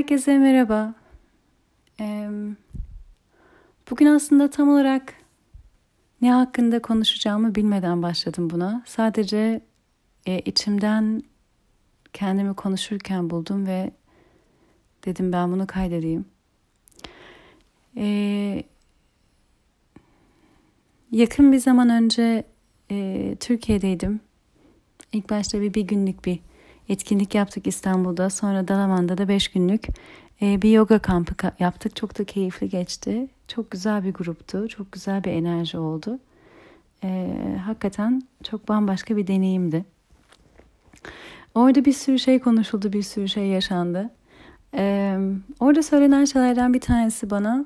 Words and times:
Herkese 0.00 0.38
merhaba. 0.38 0.94
Bugün 3.90 4.06
aslında 4.06 4.50
tam 4.50 4.68
olarak 4.68 5.14
ne 6.22 6.32
hakkında 6.32 6.82
konuşacağımı 6.82 7.54
bilmeden 7.54 8.02
başladım 8.02 8.50
buna. 8.50 8.82
Sadece 8.86 9.60
e, 10.26 10.38
içimden 10.38 11.22
kendimi 12.12 12.54
konuşurken 12.54 13.30
buldum 13.30 13.66
ve 13.66 13.90
dedim 15.04 15.32
ben 15.32 15.52
bunu 15.52 15.66
kaydedeyim. 15.66 16.24
E, 17.96 18.62
yakın 21.12 21.52
bir 21.52 21.58
zaman 21.58 21.90
önce 21.90 22.44
e, 22.90 23.36
Türkiye'deydim. 23.40 24.20
İlk 25.12 25.30
başta 25.30 25.60
bir, 25.60 25.74
bir 25.74 25.82
günlük 25.82 26.24
bir 26.24 26.38
etkinlik 26.90 27.34
yaptık 27.34 27.66
İstanbul'da. 27.66 28.30
Sonra 28.30 28.68
Dalaman'da 28.68 29.18
da 29.18 29.28
beş 29.28 29.48
günlük 29.48 29.86
e, 30.42 30.62
bir 30.62 30.70
yoga 30.70 30.98
kampı 30.98 31.34
yaptık. 31.58 31.96
Çok 31.96 32.18
da 32.18 32.24
keyifli 32.24 32.68
geçti. 32.68 33.28
Çok 33.48 33.70
güzel 33.70 34.04
bir 34.04 34.14
gruptu. 34.14 34.68
Çok 34.68 34.92
güzel 34.92 35.24
bir 35.24 35.32
enerji 35.32 35.78
oldu. 35.78 36.18
E, 37.04 37.36
hakikaten 37.66 38.22
çok 38.42 38.68
bambaşka 38.68 39.16
bir 39.16 39.26
deneyimdi. 39.26 39.84
Orada 41.54 41.84
bir 41.84 41.92
sürü 41.92 42.18
şey 42.18 42.38
konuşuldu, 42.38 42.92
bir 42.92 43.02
sürü 43.02 43.28
şey 43.28 43.46
yaşandı. 43.46 44.10
E, 44.76 45.16
orada 45.60 45.82
söylenen 45.82 46.24
şeylerden 46.24 46.74
bir 46.74 46.80
tanesi 46.80 47.30
bana 47.30 47.64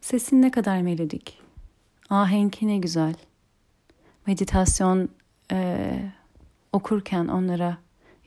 sesin 0.00 0.42
ne 0.42 0.50
kadar 0.50 0.82
melodik, 0.82 1.38
ahenki 2.10 2.66
ne 2.66 2.78
güzel, 2.78 3.14
meditasyon 4.26 5.08
okurken 6.72 7.28
onlara 7.28 7.78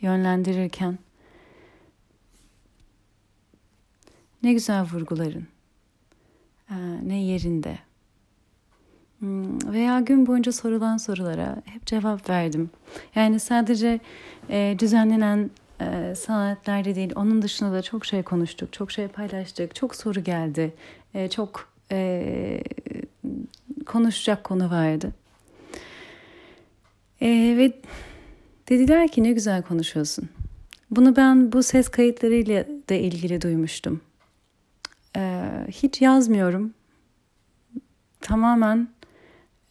yönlendirirken 0.01 0.97
ne 4.43 4.53
güzel 4.53 4.83
vurguların 4.83 5.47
ne 7.03 7.23
yerinde 7.23 7.77
hmm, 9.19 9.73
veya 9.73 9.99
gün 9.99 10.27
boyunca 10.27 10.51
sorulan 10.51 10.97
sorulara 10.97 11.61
hep 11.65 11.85
cevap 11.85 12.29
verdim. 12.29 12.69
Yani 13.15 13.39
sadece 13.39 13.99
düzenlenen 14.79 15.49
e, 15.81 16.15
sanatlerde 16.15 16.95
değil 16.95 17.13
onun 17.15 17.41
dışında 17.41 17.71
da 17.73 17.81
çok 17.81 18.05
şey 18.05 18.23
konuştuk, 18.23 18.73
çok 18.73 18.91
şey 18.91 19.07
paylaştık, 19.07 19.75
çok 19.75 19.95
soru 19.95 20.23
geldi, 20.23 20.73
çok 21.31 21.73
konuşacak 23.85 24.43
konu 24.43 24.69
vardı. 24.71 25.13
E, 27.21 27.27
ve 27.57 27.73
dediler 28.73 29.07
ki 29.07 29.23
ne 29.23 29.31
güzel 29.31 29.61
konuşuyorsun. 29.61 30.29
Bunu 30.91 31.15
ben 31.15 31.51
bu 31.51 31.63
ses 31.63 31.89
kayıtlarıyla 31.89 32.65
da 32.89 32.93
ilgili 32.93 33.41
duymuştum. 33.41 34.01
E, 35.17 35.43
hiç 35.71 36.01
yazmıyorum. 36.01 36.73
Tamamen 38.21 38.87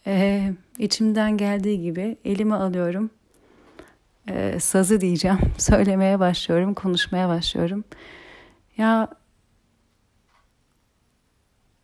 e, 0.07 0.51
içimden 0.77 1.37
geldiği 1.37 1.81
gibi 1.81 2.17
elime 2.25 2.55
alıyorum. 2.55 3.09
E, 4.29 4.59
sazı 4.59 5.01
diyeceğim. 5.01 5.39
Söylemeye 5.57 6.19
başlıyorum, 6.19 6.73
konuşmaya 6.73 7.29
başlıyorum. 7.29 7.83
Ya 8.77 9.07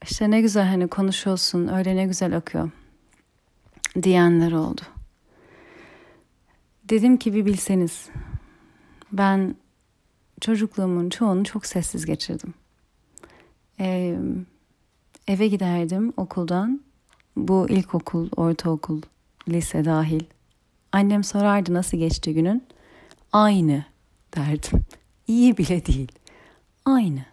işte 0.03 0.31
ne 0.31 0.41
güzel 0.41 0.67
hani 0.67 0.87
konuşuyorsun, 0.87 1.67
öyle 1.67 1.95
ne 1.95 2.05
güzel 2.05 2.37
akıyor 2.37 2.69
diyenler 4.03 4.51
oldu. 4.51 4.81
Dedim 6.89 7.17
ki 7.17 7.33
bir 7.33 7.45
bilseniz 7.45 8.09
ben 9.11 9.55
çocukluğumun 10.41 11.09
çoğunu 11.09 11.43
çok 11.43 11.65
sessiz 11.65 12.05
geçirdim. 12.05 12.53
Ee, 13.79 14.19
eve 15.27 15.47
giderdim 15.47 16.13
okuldan. 16.17 16.81
Bu 17.35 17.69
ilkokul, 17.69 18.29
ortaokul, 18.35 19.01
lise 19.49 19.85
dahil. 19.85 20.23
Annem 20.91 21.23
sorardı 21.23 21.73
nasıl 21.73 21.97
geçti 21.97 22.33
günün. 22.33 22.63
Aynı 23.33 23.85
derdim. 24.35 24.79
İyi 25.27 25.57
bile 25.57 25.85
değil. 25.85 26.11
Aynı. 26.85 27.25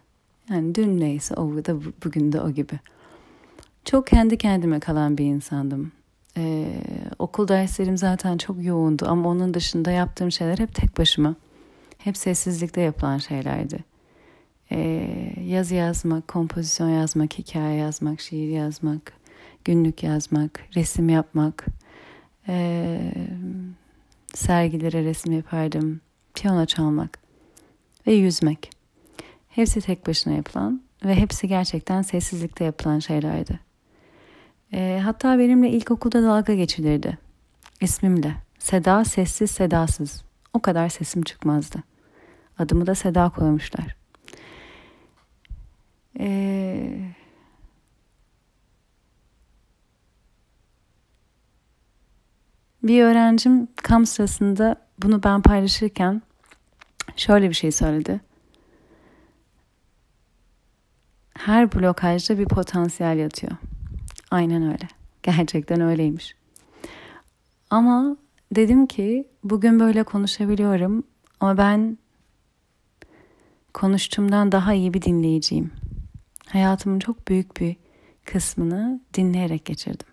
Yani 0.49 0.75
dün 0.75 0.99
neyse 0.99 1.35
o 1.35 1.65
da 1.65 1.79
bugün 2.05 2.31
de 2.31 2.41
o 2.41 2.51
gibi. 2.51 2.79
Çok 3.85 4.07
kendi 4.07 4.37
kendime 4.37 4.79
kalan 4.79 5.17
bir 5.17 5.25
insandım. 5.25 5.91
Ee, 6.37 6.67
okul 7.19 7.47
derslerim 7.47 7.97
zaten 7.97 8.37
çok 8.37 8.63
yoğundu 8.63 9.05
ama 9.07 9.29
onun 9.29 9.53
dışında 9.53 9.91
yaptığım 9.91 10.31
şeyler 10.31 10.59
hep 10.59 10.75
tek 10.75 10.97
başıma. 10.97 11.35
Hep 11.97 12.17
sessizlikte 12.17 12.81
yapılan 12.81 13.17
şeylerdi. 13.17 13.83
Ee, 14.71 15.33
yazı 15.45 15.75
yazmak, 15.75 16.27
kompozisyon 16.27 16.89
yazmak, 16.89 17.39
hikaye 17.39 17.77
yazmak, 17.77 18.21
şiir 18.21 18.49
yazmak, 18.49 19.13
günlük 19.65 20.03
yazmak, 20.03 20.59
resim 20.75 21.09
yapmak, 21.09 21.65
ee, 22.47 23.13
sergilere 24.33 25.03
resim 25.03 25.33
yapardım, 25.33 26.01
piyano 26.33 26.65
çalmak 26.65 27.19
ve 28.07 28.13
yüzmek. 28.13 28.69
Hepsi 29.49 29.81
tek 29.81 30.07
başına 30.07 30.33
yapılan 30.33 30.81
ve 31.05 31.15
hepsi 31.15 31.47
gerçekten 31.47 32.01
sessizlikte 32.01 32.63
yapılan 32.63 32.99
şeylerdi. 32.99 33.66
E, 34.73 35.01
hatta 35.03 35.39
benimle 35.39 35.69
ilkokulda 35.69 36.23
dalga 36.23 36.53
geçilirdi. 36.53 37.17
İsmimle. 37.81 38.35
Seda 38.59 39.05
sessiz 39.05 39.51
sedasız. 39.51 40.23
O 40.53 40.59
kadar 40.59 40.89
sesim 40.89 41.21
çıkmazdı. 41.21 41.83
Adımı 42.59 42.87
da 42.87 42.95
Seda 42.95 43.29
koymuşlar. 43.29 43.97
Ee, 46.19 46.99
bir 52.83 53.03
öğrencim 53.03 53.67
kam 53.75 54.05
sırasında 54.05 54.75
bunu 55.03 55.23
ben 55.23 55.41
paylaşırken 55.41 56.21
şöyle 57.15 57.49
bir 57.49 57.55
şey 57.55 57.71
söyledi. 57.71 58.21
Her 61.37 61.71
blokajda 61.71 62.39
bir 62.39 62.45
potansiyel 62.45 63.17
yatıyor. 63.17 63.53
Aynen 64.31 64.63
öyle. 64.63 64.87
Gerçekten 65.23 65.81
öyleymiş. 65.81 66.35
Ama 67.69 68.17
dedim 68.55 68.87
ki 68.87 69.27
bugün 69.43 69.79
böyle 69.79 70.03
konuşabiliyorum 70.03 71.03
ama 71.39 71.57
ben 71.57 71.97
konuştuğumdan 73.73 74.51
daha 74.51 74.73
iyi 74.73 74.93
bir 74.93 75.01
dinleyiciyim. 75.01 75.71
Hayatımın 76.47 76.99
çok 76.99 77.27
büyük 77.27 77.59
bir 77.59 77.75
kısmını 78.25 79.01
dinleyerek 79.13 79.65
geçirdim. 79.65 80.07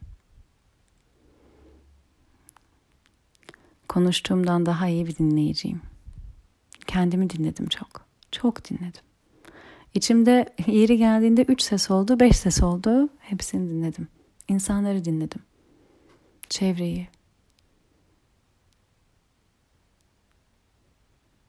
Konuştuğumdan 3.89 4.67
daha 4.67 4.89
iyi 4.89 5.07
bir 5.07 5.17
dinleyiciyim. 5.17 5.83
Kendimi 6.87 7.31
dinledim 7.31 7.69
çok. 7.69 8.07
Çok 8.33 8.71
dinledim. 8.71 9.03
İçimde 9.95 10.55
yeri 10.67 10.99
geldiğinde 10.99 11.43
üç 11.43 11.63
ses 11.63 11.91
oldu, 11.91 12.21
beş 12.21 12.37
ses 12.37 12.63
oldu. 12.63 13.09
Hepsini 13.21 13.71
dinledim. 13.71 14.09
İnsanları 14.49 15.05
dinledim. 15.05 15.43
Çevreyi. 16.49 17.09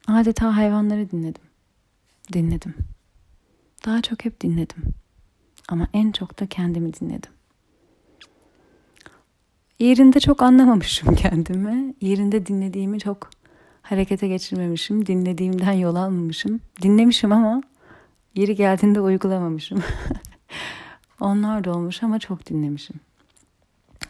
Adeta 0.07 0.57
hayvanları 0.57 1.11
dinledim. 1.11 1.44
Dinledim. 2.33 2.75
Daha 3.85 4.01
çok 4.01 4.25
hep 4.25 4.41
dinledim. 4.41 4.83
Ama 5.69 5.88
en 5.94 6.12
çok 6.12 6.39
da 6.39 6.45
kendimi 6.47 6.94
dinledim. 6.94 7.31
Yerinde 9.79 10.19
çok 10.19 10.41
anlamamışım 10.41 11.16
kendimi. 11.22 11.94
Yerinde 12.01 12.45
dinlediğimi 12.45 13.00
çok 13.00 13.29
harekete 13.81 14.27
geçirmemişim. 14.27 15.06
Dinlediğimden 15.06 15.72
yol 15.72 15.95
almamışım. 15.95 16.62
Dinlemişim 16.81 17.31
ama 17.31 17.62
Yeri 18.36 18.56
geldiğinde 18.56 19.02
uygulamamışım. 19.02 19.84
Onlar 21.20 21.64
da 21.64 21.72
olmuş 21.72 22.04
ama 22.04 22.20
çok 22.20 22.50
dinlemişim. 22.50 23.00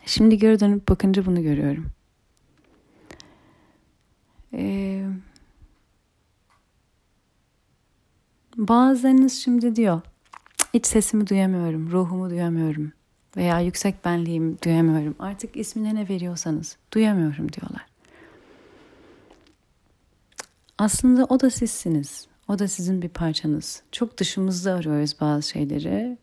Şimdi 0.05 0.37
geri 0.37 0.59
dönüp 0.59 0.89
bakınca 0.89 1.25
bunu 1.25 1.43
görüyorum. 1.43 1.85
Ee, 4.53 5.05
bazılarınız 8.57 9.33
şimdi 9.33 9.75
diyor, 9.75 10.01
iç 10.73 10.85
sesimi 10.85 11.27
duyamıyorum, 11.27 11.91
ruhumu 11.91 12.29
duyamıyorum 12.29 12.91
veya 13.37 13.59
yüksek 13.59 14.05
benliğimi 14.05 14.61
duyamıyorum. 14.61 15.15
Artık 15.19 15.57
ismine 15.57 15.95
ne 15.95 16.09
veriyorsanız 16.09 16.77
duyamıyorum 16.93 17.51
diyorlar. 17.51 17.85
Aslında 20.77 21.25
o 21.25 21.39
da 21.39 21.49
sizsiniz. 21.49 22.27
O 22.47 22.59
da 22.59 22.67
sizin 22.67 23.01
bir 23.01 23.09
parçanız. 23.09 23.83
Çok 23.91 24.17
dışımızda 24.17 24.73
arıyoruz 24.73 25.15
bazı 25.21 25.49
şeyleri. 25.49 26.17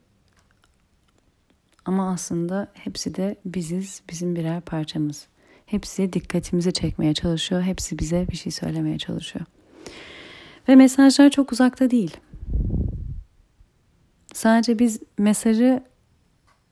Ama 1.85 2.13
aslında 2.13 2.69
hepsi 2.75 3.15
de 3.15 3.37
biziz, 3.45 4.03
bizim 4.11 4.37
birer 4.37 4.61
parçamız. 4.61 5.27
Hepsi 5.67 6.13
dikkatimizi 6.13 6.73
çekmeye 6.73 7.15
çalışıyor. 7.15 7.63
Hepsi 7.63 7.99
bize 7.99 8.29
bir 8.29 8.37
şey 8.37 8.53
söylemeye 8.53 8.99
çalışıyor. 8.99 9.45
Ve 10.69 10.77
mesajlar 10.77 11.31
çok 11.31 11.53
uzakta 11.53 11.91
değil. 11.91 12.17
Sadece 14.35 14.79
biz 14.79 15.01
mesajı 15.19 15.83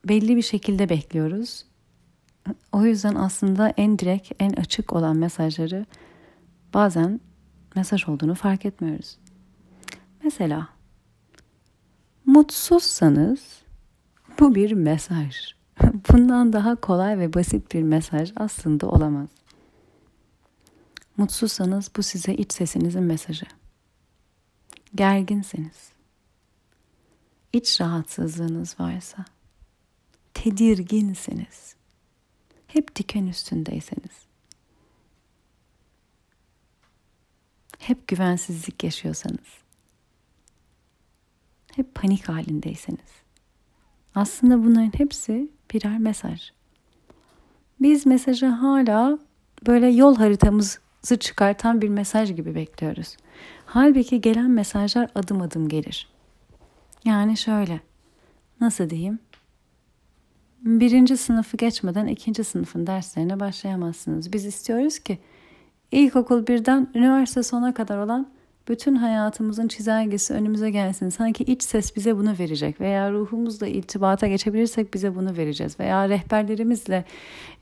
belli 0.09 0.37
bir 0.37 0.43
şekilde 0.43 0.89
bekliyoruz. 0.89 1.65
O 2.73 2.85
yüzden 2.85 3.15
aslında 3.15 3.69
en 3.77 3.99
direkt, 3.99 4.33
en 4.39 4.53
açık 4.53 4.93
olan 4.93 5.17
mesajları 5.17 5.87
bazen 6.75 7.21
mesaj 7.77 8.09
olduğunu 8.09 8.35
fark 8.35 8.67
etmiyoruz. 8.67 9.19
Mesela 10.25 10.69
mutsuzsanız 12.27 13.63
bu 14.41 14.55
bir 14.55 14.73
mesaj. 14.73 15.37
Bundan 15.83 16.53
daha 16.53 16.77
kolay 16.77 17.19
ve 17.19 17.35
basit 17.35 17.75
bir 17.75 17.83
mesaj 17.83 18.33
aslında 18.37 18.87
olamaz. 18.87 19.29
Mutsuzsanız 21.17 21.91
bu 21.97 22.03
size 22.03 22.35
iç 22.35 22.53
sesinizin 22.53 23.03
mesajı. 23.03 23.47
Gerginseniz, 24.95 25.93
iç 27.53 27.81
rahatsızlığınız 27.81 28.81
varsa, 28.81 29.25
tedirginseniz, 30.35 31.75
hep 32.67 32.97
diken 32.97 33.27
üstündeyseniz, 33.27 34.27
hep 37.79 38.09
güvensizlik 38.09 38.85
yaşıyorsanız, 38.85 39.60
hep 41.81 41.95
panik 41.95 42.29
halindeyseniz, 42.29 43.11
aslında 44.15 44.65
bunların 44.65 44.93
hepsi 44.99 45.51
birer 45.73 45.99
mesaj. 45.99 46.51
Biz 47.81 48.07
mesajı 48.07 48.47
hala 48.47 49.19
böyle 49.67 49.87
yol 49.87 50.17
haritamızı 50.17 51.17
çıkartan 51.21 51.83
bir 51.83 51.89
mesaj 51.89 52.37
gibi 52.37 52.55
bekliyoruz. 52.55 53.17
Halbuki 53.67 54.21
gelen 54.21 54.51
mesajlar 54.51 55.11
adım 55.15 55.43
adım 55.43 55.69
gelir. 55.69 56.09
Yani 57.05 57.37
şöyle, 57.37 57.81
nasıl 58.61 58.91
diyeyim? 58.91 59.19
Birinci 60.63 61.17
sınıfı 61.17 61.57
geçmeden 61.57 62.07
ikinci 62.07 62.45
sınıfın 62.45 62.87
derslerine 62.87 63.41
başlayamazsınız. 63.41 64.33
Biz 64.33 64.45
istiyoruz 64.45 64.99
ki 64.99 65.19
ilkokul 65.93 66.47
birden 66.47 66.89
üniversite 66.95 67.43
sona 67.43 67.75
kadar 67.75 67.99
olan 67.99 68.31
bütün 68.71 68.95
hayatımızın 68.95 69.69
çizelgesi 69.69 70.35
önümüze 70.35 70.71
gelsin. 70.71 71.09
Sanki 71.09 71.45
iç 71.45 71.63
ses 71.63 71.97
bize 71.97 72.17
bunu 72.17 72.39
verecek 72.39 72.81
veya 72.81 73.13
ruhumuzla 73.13 73.67
irtibata 73.67 74.27
geçebilirsek 74.27 74.95
bize 74.95 75.15
bunu 75.15 75.37
vereceğiz 75.37 75.81
veya 75.81 76.09
rehberlerimizle 76.09 77.05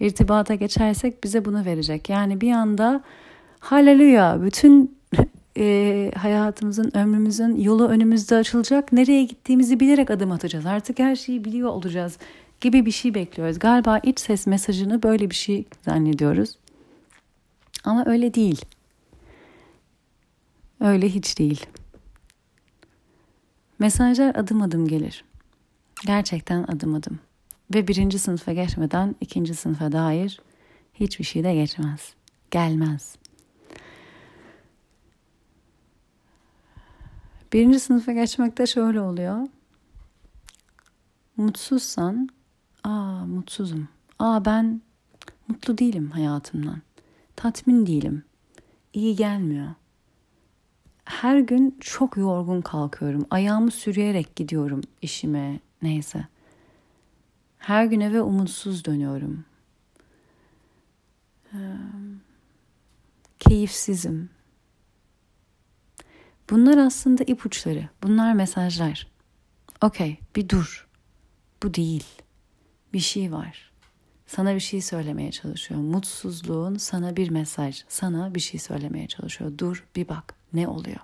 irtibata 0.00 0.54
geçersek 0.54 1.24
bize 1.24 1.44
bunu 1.44 1.64
verecek. 1.64 2.10
Yani 2.10 2.40
bir 2.40 2.52
anda 2.52 3.00
haleluya 3.60 4.42
bütün 4.42 4.98
e, 5.58 6.10
hayatımızın, 6.16 6.96
ömrümüzün 6.96 7.56
yolu 7.56 7.88
önümüzde 7.88 8.36
açılacak. 8.36 8.92
Nereye 8.92 9.24
gittiğimizi 9.24 9.80
bilerek 9.80 10.10
adım 10.10 10.32
atacağız. 10.32 10.66
Artık 10.66 10.98
her 10.98 11.16
şeyi 11.16 11.44
biliyor 11.44 11.68
olacağız 11.68 12.18
gibi 12.60 12.86
bir 12.86 12.90
şey 12.90 13.14
bekliyoruz. 13.14 13.58
Galiba 13.58 13.98
iç 13.98 14.20
ses 14.20 14.46
mesajını 14.46 15.02
böyle 15.02 15.30
bir 15.30 15.34
şey 15.34 15.64
zannediyoruz. 15.84 16.58
Ama 17.84 18.04
öyle 18.06 18.34
değil. 18.34 18.64
Öyle 20.80 21.08
hiç 21.08 21.38
değil. 21.38 21.66
Mesajlar 23.78 24.34
adım 24.34 24.62
adım 24.62 24.88
gelir. 24.88 25.24
Gerçekten 26.06 26.62
adım 26.62 26.94
adım. 26.94 27.18
Ve 27.74 27.88
birinci 27.88 28.18
sınıfa 28.18 28.52
geçmeden 28.52 29.16
ikinci 29.20 29.54
sınıfa 29.54 29.92
dair 29.92 30.40
hiçbir 30.94 31.24
şey 31.24 31.44
de 31.44 31.54
geçmez. 31.54 32.14
Gelmez. 32.50 33.16
Birinci 37.52 37.80
sınıfa 37.80 38.12
geçmekte 38.12 38.66
şöyle 38.66 39.00
oluyor. 39.00 39.46
Mutsuzsan, 41.36 42.28
aa 42.84 43.26
mutsuzum. 43.26 43.88
Aa 44.18 44.44
ben 44.44 44.82
mutlu 45.48 45.78
değilim 45.78 46.10
hayatımdan. 46.10 46.82
Tatmin 47.36 47.86
değilim. 47.86 48.24
İyi 48.92 49.16
gelmiyor 49.16 49.74
her 51.08 51.38
gün 51.38 51.76
çok 51.80 52.16
yorgun 52.16 52.60
kalkıyorum. 52.60 53.26
Ayağımı 53.30 53.70
sürüyerek 53.70 54.36
gidiyorum 54.36 54.80
işime 55.02 55.60
neyse. 55.82 56.26
Her 57.58 57.84
gün 57.84 58.00
eve 58.00 58.22
umutsuz 58.22 58.84
dönüyorum. 58.84 59.44
Ee, 61.54 61.58
keyifsizim. 63.38 64.30
Bunlar 66.50 66.78
aslında 66.78 67.24
ipuçları. 67.24 67.88
Bunlar 68.02 68.32
mesajlar. 68.32 69.08
Okey, 69.82 70.18
bir 70.36 70.48
dur. 70.48 70.88
Bu 71.62 71.74
değil. 71.74 72.04
Bir 72.92 73.00
şey 73.00 73.32
var. 73.32 73.72
Sana 74.26 74.54
bir 74.54 74.60
şey 74.60 74.82
söylemeye 74.82 75.32
çalışıyor. 75.32 75.80
Mutsuzluğun 75.80 76.76
sana 76.76 77.16
bir 77.16 77.30
mesaj, 77.30 77.84
sana 77.88 78.34
bir 78.34 78.40
şey 78.40 78.60
söylemeye 78.60 79.08
çalışıyor. 79.08 79.52
Dur, 79.58 79.86
bir 79.96 80.08
bak 80.08 80.37
ne 80.52 80.68
oluyor? 80.68 81.00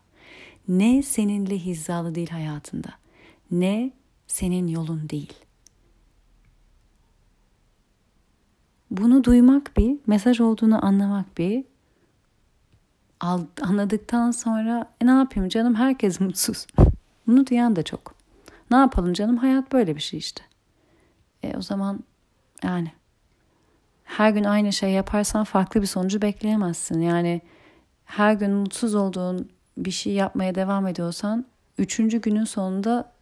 Ne 0.68 1.02
seninle 1.02 1.58
hizalı 1.58 2.14
değil 2.14 2.30
hayatında, 2.30 2.88
ne 3.50 3.92
senin 4.26 4.66
yolun 4.66 5.08
değil. 5.08 5.32
Bunu 8.90 9.24
duymak 9.24 9.76
bir, 9.76 9.96
mesaj 10.06 10.40
olduğunu 10.40 10.86
anlamak 10.86 11.38
bir, 11.38 11.64
anladıktan 13.62 14.30
sonra 14.30 14.90
e, 15.00 15.06
ne 15.06 15.10
yapayım 15.10 15.48
canım 15.48 15.74
herkes 15.74 16.20
mutsuz. 16.20 16.66
Bunu 17.26 17.46
duyan 17.46 17.76
da 17.76 17.82
çok. 17.82 18.14
Ne 18.70 18.76
yapalım 18.76 19.12
canım 19.12 19.36
hayat 19.36 19.72
böyle 19.72 19.96
bir 19.96 20.00
şey 20.00 20.18
işte. 20.18 20.42
E 21.42 21.56
o 21.56 21.62
zaman 21.62 22.04
yani 22.62 22.92
her 24.04 24.30
gün 24.30 24.44
aynı 24.44 24.72
şey 24.72 24.90
yaparsan 24.90 25.44
farklı 25.44 25.82
bir 25.82 25.86
sonucu 25.86 26.22
bekleyemezsin. 26.22 27.00
Yani 27.00 27.40
her 28.16 28.32
gün 28.32 28.50
mutsuz 28.50 28.94
olduğun 28.94 29.50
bir 29.76 29.90
şey 29.90 30.12
yapmaya 30.12 30.54
devam 30.54 30.86
ediyorsan 30.86 31.46
üçüncü 31.78 32.20
günün 32.20 32.44
sonunda 32.44 33.12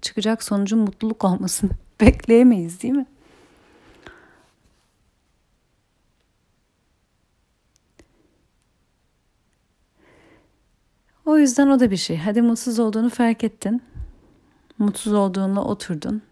çıkacak 0.00 0.42
sonucun 0.42 0.78
mutluluk 0.78 1.24
olmasını 1.24 1.70
bekleyemeyiz 2.00 2.82
değil 2.82 2.94
mi? 2.94 3.06
O 11.26 11.38
yüzden 11.38 11.68
o 11.68 11.80
da 11.80 11.90
bir 11.90 11.96
şey. 11.96 12.16
Hadi 12.16 12.42
mutsuz 12.42 12.78
olduğunu 12.78 13.10
fark 13.10 13.44
ettin. 13.44 13.82
Mutsuz 14.78 15.12
olduğunla 15.12 15.64
oturdun. 15.64 16.22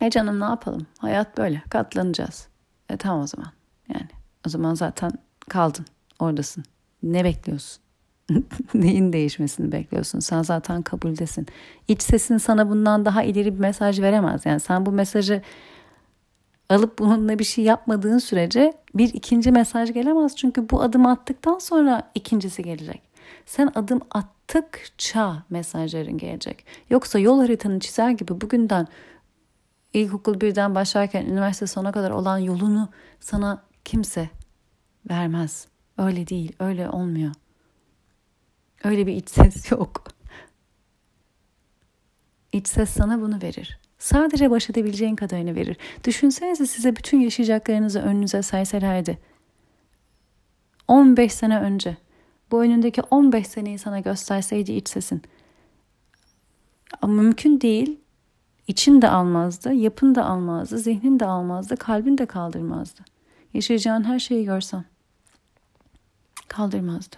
E 0.00 0.10
canım 0.10 0.40
ne 0.40 0.44
yapalım? 0.44 0.86
Hayat 0.98 1.38
böyle. 1.38 1.62
Katlanacağız. 1.70 2.48
E 2.88 2.96
tamam 2.96 3.22
o 3.22 3.26
zaman. 3.26 3.52
Yani 3.88 4.08
o 4.46 4.48
zaman 4.48 4.74
zaten 4.74 5.12
kaldın. 5.48 5.84
Oradasın. 6.18 6.64
Ne 7.12 7.24
bekliyorsun? 7.24 7.82
Neyin 8.74 9.12
değişmesini 9.12 9.72
bekliyorsun? 9.72 10.18
Sen 10.18 10.42
zaten 10.42 10.82
kabuldesin. 10.82 11.46
İç 11.88 12.02
sesin 12.02 12.38
sana 12.38 12.70
bundan 12.70 13.04
daha 13.04 13.22
ileri 13.22 13.54
bir 13.54 13.60
mesaj 13.60 14.00
veremez. 14.00 14.46
Yani 14.46 14.60
sen 14.60 14.86
bu 14.86 14.92
mesajı 14.92 15.42
alıp 16.68 16.98
bununla 16.98 17.38
bir 17.38 17.44
şey 17.44 17.64
yapmadığın 17.64 18.18
sürece 18.18 18.72
bir 18.94 19.14
ikinci 19.14 19.52
mesaj 19.52 19.92
gelemez. 19.92 20.36
Çünkü 20.36 20.70
bu 20.70 20.82
adım 20.82 21.06
attıktan 21.06 21.58
sonra 21.58 22.10
ikincisi 22.14 22.62
gelecek. 22.62 23.02
Sen 23.46 23.72
adım 23.74 24.00
attıkça 24.10 25.42
mesajların 25.50 26.18
gelecek. 26.18 26.64
Yoksa 26.90 27.18
yol 27.18 27.40
haritanı 27.40 27.80
çizer 27.80 28.10
gibi 28.10 28.40
bugünden 28.40 28.86
ilkokul 29.92 30.40
birden 30.40 30.74
başlarken 30.74 31.26
üniversite 31.26 31.66
sona 31.66 31.92
kadar 31.92 32.10
olan 32.10 32.38
yolunu 32.38 32.88
sana 33.20 33.62
kimse 33.84 34.28
vermez. 35.10 35.68
Öyle 35.98 36.26
değil, 36.26 36.52
öyle 36.60 36.88
olmuyor. 36.90 37.34
Öyle 38.84 39.06
bir 39.06 39.12
iç 39.12 39.30
ses 39.30 39.70
yok. 39.70 40.04
İç 42.52 42.68
ses 42.68 42.90
sana 42.90 43.20
bunu 43.20 43.42
verir. 43.42 43.78
Sadece 43.98 44.50
baş 44.50 44.70
edebileceğin 44.70 45.16
kadarını 45.16 45.54
verir. 45.54 45.76
Düşünsenize 46.04 46.66
size 46.66 46.96
bütün 46.96 47.20
yaşayacaklarınızı 47.20 48.00
önünüze 48.00 48.42
serselerdi. 48.42 49.18
15 50.88 51.32
sene 51.32 51.60
önce 51.60 51.96
bu 52.50 52.62
önündeki 52.62 53.02
15 53.02 53.46
seneyi 53.46 53.78
sana 53.78 54.00
gösterseydi 54.00 54.72
iç 54.72 54.88
sesin. 54.88 55.22
Ama 57.02 57.12
mümkün 57.12 57.60
değil. 57.60 58.00
İçin 58.68 59.02
de 59.02 59.08
almazdı, 59.08 59.72
yapın 59.72 60.14
da 60.14 60.24
almazdı, 60.24 60.78
zihnin 60.78 61.20
de 61.20 61.26
almazdı, 61.26 61.76
kalbin 61.76 62.18
de 62.18 62.26
kaldırmazdı. 62.26 63.00
Yaşayacağın 63.54 64.04
her 64.04 64.18
şeyi 64.18 64.44
görsen 64.44 64.84
kaldırmazdı. 66.48 67.16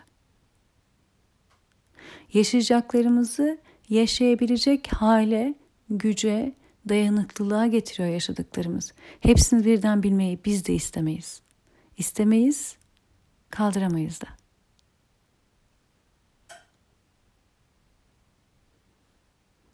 Yaşayacaklarımızı 2.32 3.58
yaşayabilecek 3.88 4.92
hale, 4.92 5.54
güce, 5.90 6.54
dayanıklılığa 6.88 7.66
getiriyor 7.66 8.08
yaşadıklarımız. 8.08 8.92
Hepsini 9.20 9.64
birden 9.64 10.02
bilmeyi 10.02 10.38
biz 10.44 10.66
de 10.66 10.74
istemeyiz. 10.74 11.40
İstemeyiz, 11.96 12.76
kaldıramayız 13.50 14.20
da. 14.20 14.28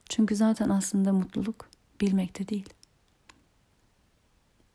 Çünkü 0.09 0.37
zaten 0.37 0.69
aslında 0.69 1.13
mutluluk 1.13 1.69
bilmekte 2.01 2.49
değil. 2.49 2.69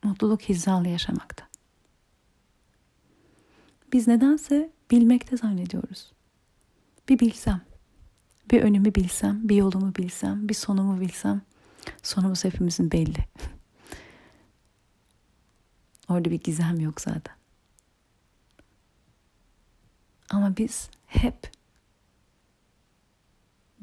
Mutluluk 0.03 0.41
hizalı 0.41 0.87
yaşamakta. 0.87 1.48
Biz 3.93 4.07
nedense 4.07 4.71
bilmekte 4.91 5.37
zannediyoruz. 5.37 6.11
Bir 7.09 7.19
bilsem, 7.19 7.61
bir 8.51 8.61
önümü 8.61 8.95
bilsem, 8.95 9.49
bir 9.49 9.55
yolumu 9.55 9.95
bilsem, 9.95 10.49
bir 10.49 10.53
sonumu 10.53 11.01
bilsem, 11.01 11.41
sonumuz 12.03 12.43
hepimizin 12.43 12.91
belli. 12.91 13.17
Orada 16.09 16.31
bir 16.31 16.39
gizem 16.39 16.79
yok 16.79 17.01
zaten. 17.01 17.35
Ama 20.29 20.57
biz 20.57 20.89
hep 21.07 21.51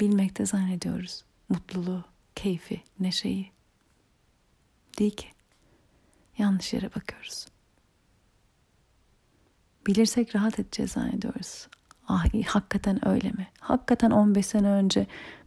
bilmekte 0.01 0.47
zannediyoruz 0.47 1.25
mutluluğu, 1.49 2.05
keyfi, 2.35 2.83
neşeyi. 3.01 3.53
Değil 4.99 5.17
ki. 5.17 5.29
Yanlış 6.39 6.73
yere 6.73 6.95
bakıyoruz. 6.95 7.47
Bilirsek 9.87 10.37
rahat 10.37 10.59
edeceğiz 10.59 10.93
zannediyoruz. 10.93 11.69
Ah 12.09 12.25
hakikaten 12.47 13.09
öyle 13.09 13.31
mi? 13.31 13.49
Hakikaten 13.61 14.11
15 14.11 14.47
sene 14.47 14.69
önce 14.69 15.07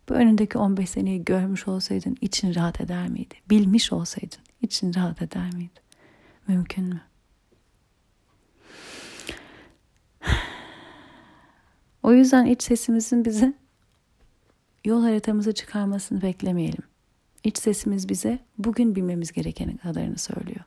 bu 0.09 0.13
önündeki 0.13 0.57
15 0.57 0.89
seneyi 0.89 1.25
görmüş 1.25 1.67
olsaydın 1.67 2.17
için 2.21 2.55
rahat 2.55 2.81
eder 2.81 3.09
miydi? 3.09 3.35
Bilmiş 3.49 3.93
olsaydın 3.93 4.39
için 4.61 4.93
rahat 4.93 5.21
eder 5.21 5.53
miydi? 5.53 5.79
Mümkün 6.47 6.85
mü? 6.85 7.01
O 12.03 12.13
yüzden 12.13 12.45
iç 12.45 12.63
sesimizin 12.63 13.25
bize 13.25 13.53
yol 14.85 15.01
haritamızı 15.03 15.53
çıkarmasını 15.53 16.21
beklemeyelim. 16.21 16.83
İç 17.43 17.57
sesimiz 17.57 18.09
bize 18.09 18.39
bugün 18.57 18.95
bilmemiz 18.95 19.31
gerekeni 19.31 19.77
kadarını 19.77 20.17
söylüyor. 20.17 20.65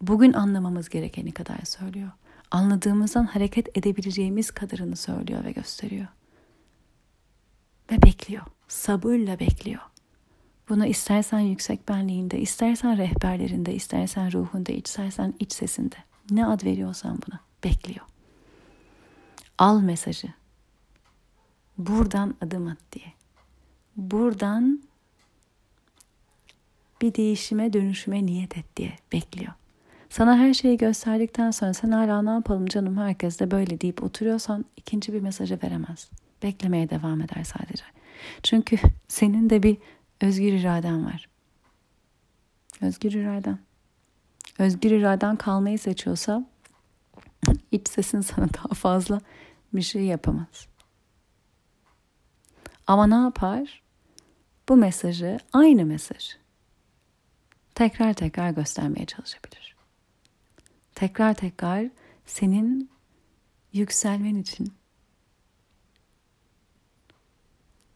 Bugün 0.00 0.32
anlamamız 0.32 0.88
gerekeni 0.88 1.32
kadar 1.32 1.58
söylüyor. 1.64 2.10
Anladığımızdan 2.52 3.24
hareket 3.24 3.78
edebileceğimiz 3.78 4.50
kadarını 4.50 4.96
söylüyor 4.96 5.44
ve 5.44 5.52
gösteriyor. 5.52 6.06
Ve 7.90 8.02
bekliyor. 8.02 8.42
Sabırla 8.68 9.40
bekliyor. 9.40 9.80
Bunu 10.68 10.86
istersen 10.86 11.38
yüksek 11.40 11.88
benliğinde, 11.88 12.40
istersen 12.40 12.98
rehberlerinde, 12.98 13.74
istersen 13.74 14.32
ruhunda, 14.32 14.72
istersen 14.72 15.34
iç 15.38 15.52
sesinde. 15.52 15.96
Ne 16.30 16.46
ad 16.46 16.64
veriyorsan 16.64 17.18
buna 17.26 17.40
bekliyor. 17.64 18.06
Al 19.58 19.80
mesajı. 19.80 20.28
Buradan 21.78 22.34
adım 22.40 22.68
at 22.68 22.78
diye. 22.92 23.12
Buradan 23.96 24.82
bir 27.02 27.14
değişime, 27.14 27.72
dönüşüme 27.72 28.26
niyet 28.26 28.58
et 28.58 28.76
diye 28.76 28.98
bekliyor. 29.12 29.52
Sana 30.12 30.38
her 30.38 30.54
şeyi 30.54 30.76
gösterdikten 30.76 31.50
sonra 31.50 31.74
sen 31.74 31.90
hala 31.90 32.22
ne 32.22 32.30
yapalım 32.30 32.66
canım 32.66 32.96
herkes 32.96 33.40
de 33.40 33.50
böyle 33.50 33.80
deyip 33.80 34.02
oturuyorsan 34.02 34.64
ikinci 34.76 35.12
bir 35.12 35.20
mesajı 35.20 35.58
veremez. 35.64 36.10
Beklemeye 36.42 36.90
devam 36.90 37.20
eder 37.20 37.44
sadece. 37.44 37.84
Çünkü 38.42 38.78
senin 39.08 39.50
de 39.50 39.62
bir 39.62 39.78
özgür 40.20 40.52
iraden 40.52 41.06
var. 41.06 41.28
Özgür 42.80 43.12
iraden. 43.12 43.58
Özgür 44.58 44.90
iraden 44.90 45.36
kalmayı 45.36 45.78
seçiyorsa 45.78 46.46
iç 47.70 47.88
sesin 47.88 48.20
sana 48.20 48.46
daha 48.54 48.74
fazla 48.74 49.20
bir 49.74 49.82
şey 49.82 50.02
yapamaz. 50.02 50.66
Ama 52.86 53.06
ne 53.06 53.14
yapar? 53.14 53.82
Bu 54.68 54.76
mesajı, 54.76 55.38
aynı 55.52 55.84
mesaj 55.84 56.36
tekrar 57.74 58.14
tekrar 58.14 58.50
göstermeye 58.50 59.06
çalışabilir. 59.06 59.71
Tekrar 61.02 61.34
tekrar 61.34 61.90
senin 62.26 62.90
yükselmen 63.72 64.34
için 64.34 64.74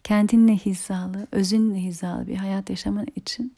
kendinle 0.05 0.57
hizalı, 0.57 1.27
özünle 1.33 1.83
hizalı 1.83 2.27
bir 2.27 2.37
hayat 2.37 2.71
yaşaman 2.71 3.07
için 3.17 3.55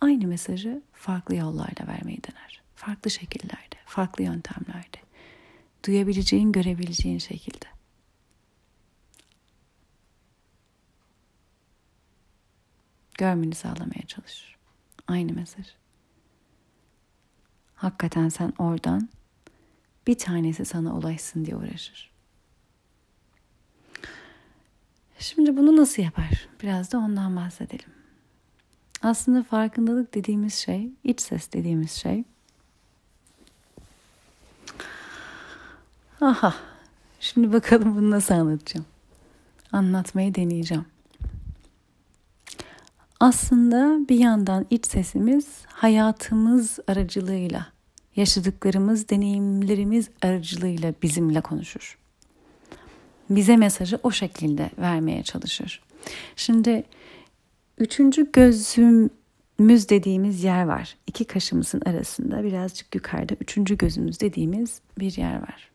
aynı 0.00 0.26
mesajı 0.26 0.82
farklı 0.92 1.36
yollarla 1.36 1.86
vermeyi 1.86 2.18
dener. 2.22 2.62
Farklı 2.74 3.10
şekillerde, 3.10 3.76
farklı 3.86 4.24
yöntemlerde. 4.24 4.98
Duyabileceğin, 5.86 6.52
görebileceğin 6.52 7.18
şekilde. 7.18 7.66
Görmeni 13.18 13.54
sağlamaya 13.54 14.06
çalışır. 14.06 14.56
Aynı 15.06 15.32
mesaj. 15.32 15.66
Hakikaten 17.76 18.28
sen 18.28 18.52
oradan 18.58 19.08
bir 20.06 20.18
tanesi 20.18 20.64
sana 20.64 20.96
ulaşsın 20.96 21.44
diye 21.44 21.56
uğraşır. 21.56 22.10
Şimdi 25.18 25.56
bunu 25.56 25.76
nasıl 25.76 26.02
yapar? 26.02 26.48
Biraz 26.62 26.92
da 26.92 26.98
ondan 26.98 27.36
bahsedelim. 27.36 27.90
Aslında 29.02 29.42
farkındalık 29.42 30.14
dediğimiz 30.14 30.54
şey, 30.54 30.90
iç 31.04 31.20
ses 31.20 31.52
dediğimiz 31.52 31.92
şey. 31.92 32.24
Aha, 36.20 36.54
şimdi 37.20 37.52
bakalım 37.52 37.96
bunu 37.96 38.10
nasıl 38.10 38.34
anlatacağım. 38.34 38.86
Anlatmayı 39.72 40.34
deneyeceğim. 40.34 40.84
Aslında 43.20 44.08
bir 44.08 44.18
yandan 44.18 44.66
iç 44.70 44.86
sesimiz 44.86 45.46
hayatımız 45.66 46.78
aracılığıyla, 46.86 47.66
yaşadıklarımız, 48.16 49.08
deneyimlerimiz 49.08 50.08
aracılığıyla 50.22 50.94
bizimle 51.02 51.40
konuşur 51.40 51.98
bize 53.30 53.56
mesajı 53.56 53.98
o 54.02 54.10
şekilde 54.10 54.70
vermeye 54.78 55.22
çalışır. 55.22 55.82
Şimdi 56.36 56.84
üçüncü 57.78 58.32
gözümüz 58.32 59.88
dediğimiz 59.88 60.44
yer 60.44 60.64
var. 60.64 60.96
İki 61.06 61.24
kaşımızın 61.24 61.82
arasında 61.86 62.44
birazcık 62.44 62.94
yukarıda 62.94 63.34
üçüncü 63.40 63.78
gözümüz 63.78 64.20
dediğimiz 64.20 64.80
bir 64.98 65.16
yer 65.16 65.42
var. 65.42 65.70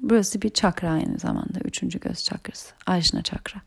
Burası 0.00 0.42
bir 0.42 0.50
çakra 0.50 0.90
aynı 0.90 1.18
zamanda 1.18 1.58
üçüncü 1.64 2.00
göz 2.00 2.24
çakrası. 2.24 2.74
Ajna 2.86 3.22
çakra. 3.22 3.60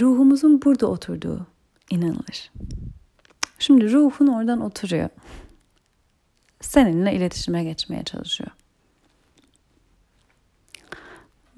Ruhumuzun 0.00 0.62
burada 0.62 0.86
oturduğu 0.86 1.46
inanılır. 1.90 2.52
Şimdi 3.58 3.92
ruhun 3.92 4.26
oradan 4.26 4.60
oturuyor. 4.60 5.08
Seninle 6.60 7.14
iletişime 7.14 7.64
geçmeye 7.64 8.04
çalışıyor 8.04 8.50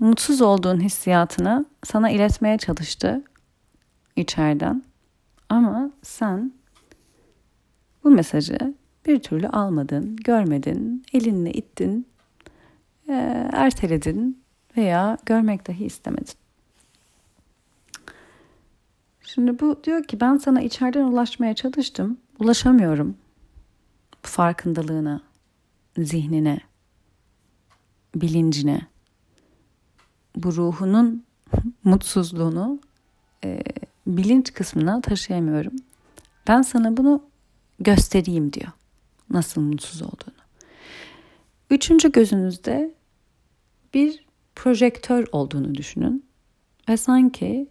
mutsuz 0.01 0.43
olduğun 0.43 0.81
hissiyatını 0.81 1.67
sana 1.85 2.11
iletmeye 2.11 2.59
çalıştı 2.59 3.23
içeriden. 4.17 4.83
Ama 5.49 5.91
sen 6.03 6.53
bu 8.05 8.11
mesajı 8.11 8.75
bir 9.07 9.19
türlü 9.19 9.49
almadın, 9.49 10.17
görmedin, 10.17 11.05
elinle 11.13 11.53
ittin, 11.53 12.07
erteledin 13.53 14.43
veya 14.77 15.19
görmek 15.27 15.69
dahi 15.69 15.85
istemedin. 15.85 16.40
Şimdi 19.35 19.61
bu 19.61 19.81
diyor 19.85 20.05
ki 20.05 20.21
ben 20.21 20.37
sana 20.37 20.61
içeriden 20.61 21.05
ulaşmaya 21.05 21.55
çalıştım, 21.55 22.19
ulaşamıyorum. 22.39 23.17
Farkındalığına, 24.23 25.21
zihnine, 25.99 26.61
bilincine 28.15 28.81
bu 30.37 30.57
ruhunun 30.57 31.25
mutsuzluğunu 31.85 32.81
e, 33.45 33.63
bilinç 34.07 34.53
kısmına 34.53 35.01
taşıyamıyorum. 35.01 35.73
Ben 36.49 36.63
sana 36.63 36.97
bunu 36.97 37.23
göstereyim 37.81 38.53
diyor. 38.53 38.73
Nasıl 39.31 39.61
mutsuz 39.61 40.03
olduğunu. 40.03 40.41
Üçüncü 41.71 42.13
gözünüzde 42.13 42.95
bir 43.95 44.25
projektör 44.57 45.27
olduğunu 45.33 45.75
düşünün. 45.75 46.25
Ve 46.89 46.97
sanki 46.97 47.69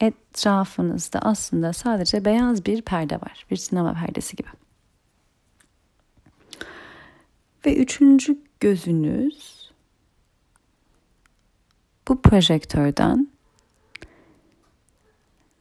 etrafınızda 0.00 1.18
aslında 1.18 1.72
sadece 1.72 2.24
beyaz 2.24 2.66
bir 2.66 2.82
perde 2.82 3.14
var. 3.16 3.46
Bir 3.50 3.56
sinema 3.56 3.94
perdesi 3.94 4.36
gibi. 4.36 4.48
Ve 7.66 7.76
üçüncü 7.76 8.38
gözünüz 8.60 9.70
bu 12.08 12.22
projektörden 12.22 13.28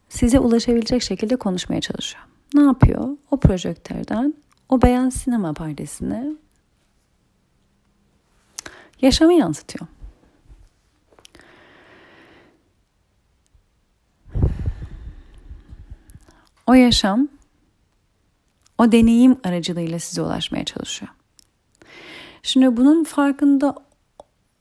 size 0.09 0.39
ulaşabilecek 0.39 1.01
şekilde 1.03 1.35
konuşmaya 1.35 1.81
çalışıyor. 1.81 2.23
Ne 2.53 2.61
yapıyor? 2.61 3.17
O 3.31 3.39
projektörden 3.39 4.33
o 4.69 4.81
beyaz 4.81 5.13
sinema 5.13 5.53
perdesine 5.53 6.35
yaşamı 9.01 9.33
yansıtıyor. 9.33 9.87
O 16.67 16.73
yaşam 16.73 17.27
o 18.77 18.91
deneyim 18.91 19.37
aracılığıyla 19.43 19.99
size 19.99 20.21
ulaşmaya 20.21 20.65
çalışıyor. 20.65 21.11
Şimdi 22.43 22.77
bunun 22.77 23.03
farkında 23.03 23.75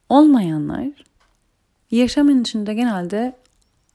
olmayanlar 0.08 0.88
yaşamın 1.90 2.40
içinde 2.40 2.74
genelde 2.74 3.36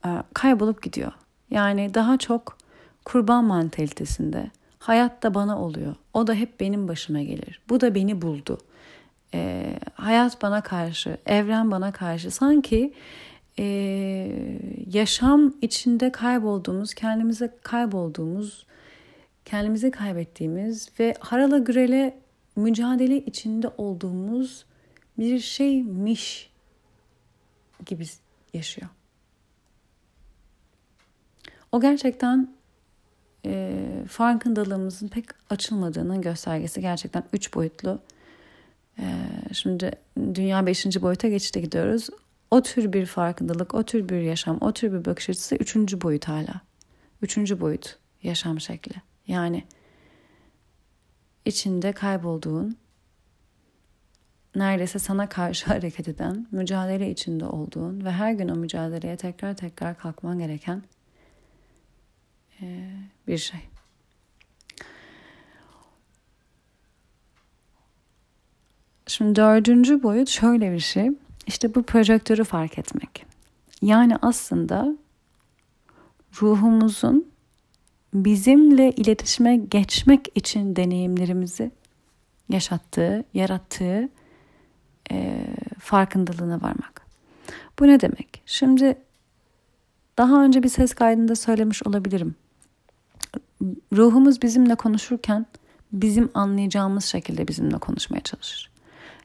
e, 0.04 0.08
kaybolup 0.34 0.82
gidiyor. 0.82 1.12
Yani 1.50 1.94
daha 1.94 2.18
çok 2.18 2.58
kurban 3.04 3.44
mantalitesinde 3.44 4.50
hayat 4.78 5.22
da 5.22 5.34
bana 5.34 5.60
oluyor. 5.60 5.94
O 6.14 6.26
da 6.26 6.34
hep 6.34 6.60
benim 6.60 6.88
başıma 6.88 7.22
gelir. 7.22 7.60
Bu 7.68 7.80
da 7.80 7.94
beni 7.94 8.22
buldu. 8.22 8.58
E, 9.34 9.72
hayat 9.94 10.42
bana 10.42 10.60
karşı, 10.60 11.16
evren 11.26 11.70
bana 11.70 11.92
karşı. 11.92 12.30
Sanki 12.30 12.94
e, 13.58 13.64
yaşam 14.86 15.54
içinde 15.62 16.12
kaybolduğumuz, 16.12 16.94
kendimize 16.94 17.56
kaybolduğumuz, 17.62 18.66
kendimizi 19.44 19.90
kaybettiğimiz 19.90 20.88
ve 21.00 21.14
harala 21.20 21.58
gürele 21.58 22.18
mücadele 22.56 23.16
içinde 23.16 23.68
olduğumuz 23.68 24.64
bir 25.18 25.40
şeymiş 25.40 26.50
gibi 27.86 28.04
yaşıyor. 28.54 28.88
O 31.72 31.80
gerçekten 31.80 32.54
e, 33.46 33.72
farkındalığımızın 34.08 35.08
pek 35.08 35.24
açılmadığının 35.50 36.22
göstergesi 36.22 36.80
gerçekten 36.80 37.24
üç 37.32 37.54
boyutlu. 37.54 38.00
E, 38.98 39.04
şimdi 39.52 39.90
dünya 40.16 40.66
beşinci 40.66 41.02
boyuta 41.02 41.28
geçti 41.28 41.62
gidiyoruz. 41.62 42.08
O 42.50 42.62
tür 42.62 42.92
bir 42.92 43.06
farkındalık, 43.06 43.74
o 43.74 43.82
tür 43.82 44.08
bir 44.08 44.20
yaşam, 44.20 44.58
o 44.60 44.72
tür 44.72 44.92
bir 44.92 45.04
bakış 45.04 45.30
açısı 45.30 45.56
üçüncü 45.56 46.00
boyut 46.00 46.28
hala. 46.28 46.60
Üçüncü 47.22 47.60
boyut 47.60 47.98
yaşam 48.22 48.60
şekli. 48.60 48.94
Yani 49.26 49.64
içinde 51.44 51.92
kaybolduğun, 51.92 52.76
neredeyse 54.54 54.98
sana 54.98 55.28
karşı 55.28 55.66
hareket 55.72 56.08
eden, 56.08 56.46
mücadele 56.50 57.10
içinde 57.10 57.44
olduğun 57.44 58.04
ve 58.04 58.10
her 58.10 58.32
gün 58.32 58.48
o 58.48 58.54
mücadeleye 58.54 59.16
tekrar 59.16 59.56
tekrar 59.56 59.98
kalkman 59.98 60.38
gereken 60.38 60.82
e, 62.62 62.90
bir 63.26 63.38
şey. 63.38 63.60
Şimdi 69.06 69.36
dördüncü 69.36 70.02
boyut 70.02 70.28
şöyle 70.28 70.72
bir 70.72 70.80
şey. 70.80 71.10
İşte 71.48 71.74
bu 71.74 71.82
projektörü 71.82 72.44
fark 72.44 72.78
etmek. 72.78 73.26
Yani 73.82 74.16
aslında 74.22 74.96
ruhumuzun 76.42 77.30
bizimle 78.14 78.90
iletişime 78.90 79.56
geçmek 79.56 80.28
için 80.34 80.76
deneyimlerimizi 80.76 81.70
yaşattığı, 82.48 83.24
yarattığı 83.34 84.08
e, 85.10 85.46
farkındalığına 85.78 86.62
varmak. 86.62 87.06
Bu 87.78 87.86
ne 87.86 88.00
demek? 88.00 88.42
Şimdi 88.46 88.98
daha 90.18 90.44
önce 90.44 90.62
bir 90.62 90.68
ses 90.68 90.94
kaydında 90.94 91.34
söylemiş 91.34 91.86
olabilirim. 91.86 92.34
Ruhumuz 93.92 94.42
bizimle 94.42 94.74
konuşurken 94.74 95.46
bizim 95.92 96.30
anlayacağımız 96.34 97.04
şekilde 97.04 97.48
bizimle 97.48 97.78
konuşmaya 97.78 98.20
çalışır. 98.20 98.70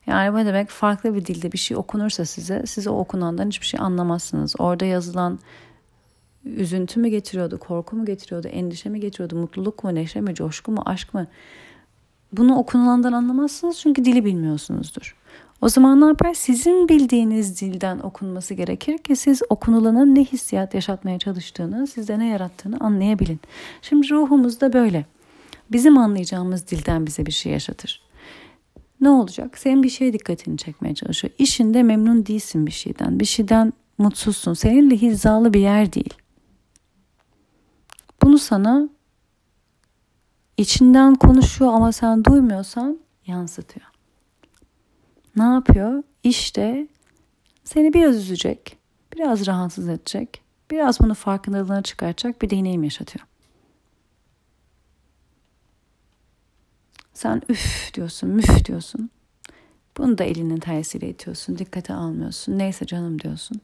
Yani 0.07 0.33
bu 0.33 0.45
demek 0.45 0.69
farklı 0.69 1.15
bir 1.15 1.25
dilde 1.25 1.51
bir 1.51 1.57
şey 1.57 1.77
okunursa 1.77 2.25
size, 2.25 2.63
size 2.65 2.89
o 2.89 2.99
okunandan 2.99 3.47
hiçbir 3.47 3.65
şey 3.65 3.79
anlamazsınız. 3.79 4.55
Orada 4.59 4.85
yazılan 4.85 5.39
üzüntü 6.45 6.99
mü 6.99 7.07
getiriyordu, 7.07 7.59
korku 7.59 7.95
mu 7.95 8.05
getiriyordu, 8.05 8.47
endişe 8.47 8.89
mi 8.89 8.99
getiriyordu, 8.99 9.35
mutluluk 9.35 9.83
mu, 9.83 9.95
neşe 9.95 10.21
mi, 10.21 10.35
coşku 10.35 10.71
mu, 10.71 10.81
aşk 10.85 11.13
mı? 11.13 11.27
Bunu 12.33 12.57
okunulandan 12.57 13.13
anlamazsınız 13.13 13.79
çünkü 13.79 14.05
dili 14.05 14.25
bilmiyorsunuzdur. 14.25 15.15
O 15.61 15.69
zaman 15.69 16.01
ne 16.01 16.05
yapar? 16.05 16.33
Sizin 16.33 16.89
bildiğiniz 16.89 17.61
dilden 17.61 17.99
okunması 17.99 18.53
gerekir 18.53 18.97
ki 18.97 19.15
siz 19.15 19.41
okunulanın 19.49 20.15
ne 20.15 20.23
hissiyat 20.23 20.73
yaşatmaya 20.73 21.19
çalıştığını, 21.19 21.87
sizde 21.87 22.19
ne 22.19 22.27
yarattığını 22.27 22.77
anlayabilin. 22.79 23.39
Şimdi 23.81 24.09
ruhumuz 24.09 24.61
da 24.61 24.73
böyle. 24.73 25.05
Bizim 25.71 25.97
anlayacağımız 25.97 26.67
dilden 26.67 27.05
bize 27.05 27.25
bir 27.25 27.31
şey 27.31 27.51
yaşatır. 27.51 28.01
Ne 29.03 29.09
olacak? 29.09 29.57
Senin 29.57 29.83
bir 29.83 29.89
şeye 29.89 30.13
dikkatini 30.13 30.57
çekmeye 30.57 30.95
çalışıyor. 30.95 31.33
İşinde 31.37 31.83
memnun 31.83 32.25
değilsin 32.25 32.67
bir 32.67 32.71
şeyden. 32.71 33.19
Bir 33.19 33.25
şeyden 33.25 33.73
mutsuzsun. 33.97 34.53
Seninle 34.53 35.01
hizalı 35.01 35.53
bir 35.53 35.59
yer 35.59 35.93
değil. 35.93 36.13
Bunu 38.21 38.37
sana 38.37 38.89
içinden 40.57 41.15
konuşuyor 41.15 41.73
ama 41.73 41.91
sen 41.91 42.25
duymuyorsan 42.25 42.99
yansıtıyor. 43.27 43.87
Ne 45.35 45.43
yapıyor? 45.43 46.03
İşte 46.23 46.87
seni 47.63 47.93
biraz 47.93 48.15
üzecek, 48.15 48.77
biraz 49.15 49.47
rahatsız 49.47 49.89
edecek, 49.89 50.41
biraz 50.71 50.99
bunu 50.99 51.13
farkındalığına 51.13 51.81
çıkartacak 51.81 52.41
bir 52.41 52.49
deneyim 52.49 52.83
yaşatıyor. 52.83 53.25
Sen 57.13 57.41
üf 57.49 57.93
diyorsun, 57.93 58.29
müf 58.29 58.65
diyorsun. 58.65 59.09
Bunu 59.97 60.17
da 60.17 60.23
elinin 60.23 60.59
tersiyle 60.59 61.09
itiyorsun, 61.09 61.57
dikkate 61.57 61.93
almıyorsun. 61.93 62.57
Neyse 62.57 62.85
canım 62.85 63.21
diyorsun. 63.21 63.61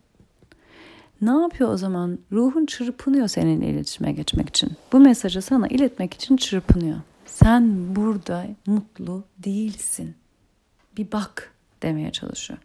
Ne 1.22 1.32
yapıyor 1.32 1.74
o 1.74 1.78
zaman? 1.78 2.20
Ruhun 2.32 2.66
çırpınıyor 2.66 3.28
seninle 3.28 3.68
iletişime 3.68 4.12
geçmek 4.12 4.50
için. 4.50 4.72
Bu 4.94 5.00
mesajı 5.00 5.42
sana 5.42 5.68
iletmek 5.68 6.14
için 6.14 6.38
çırpınıyor. 6.38 6.98
Sen 7.26 7.96
burada 7.96 8.46
mutlu 8.66 9.24
değilsin. 9.38 10.16
Bir 10.98 11.12
bak 11.12 11.54
demeye 11.84 12.12
çalışıyor. 12.12 12.60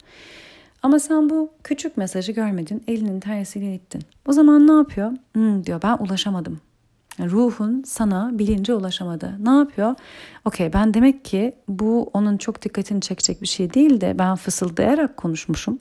Ama 0.83 0.99
sen 0.99 1.29
bu 1.29 1.49
küçük 1.63 1.97
mesajı 1.97 2.31
görmedin, 2.31 2.83
elinin 2.87 3.19
tersiyle 3.19 3.75
ittin. 3.75 4.01
O 4.27 4.33
zaman 4.33 4.67
ne 4.67 4.71
yapıyor? 4.71 5.11
Hmm, 5.33 5.65
diyor 5.65 5.81
ben 5.83 5.97
ulaşamadım. 5.97 6.61
Ruhun 7.19 7.83
sana 7.85 8.29
bilince 8.33 8.73
ulaşamadı. 8.73 9.35
Ne 9.39 9.49
yapıyor? 9.49 9.95
Okey 10.45 10.73
ben 10.73 10.93
demek 10.93 11.25
ki 11.25 11.55
bu 11.67 12.09
onun 12.13 12.37
çok 12.37 12.61
dikkatini 12.61 13.01
çekecek 13.01 13.41
bir 13.41 13.47
şey 13.47 13.73
değil 13.73 14.01
de 14.01 14.19
ben 14.19 14.35
fısıldayarak 14.35 15.17
konuşmuşum. 15.17 15.79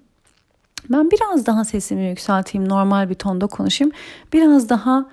Ben 0.90 1.10
biraz 1.10 1.46
daha 1.46 1.64
sesimi 1.64 2.08
yükselteyim, 2.08 2.68
normal 2.68 3.10
bir 3.10 3.14
tonda 3.14 3.46
konuşayım. 3.46 3.92
Biraz 4.32 4.68
daha 4.68 5.10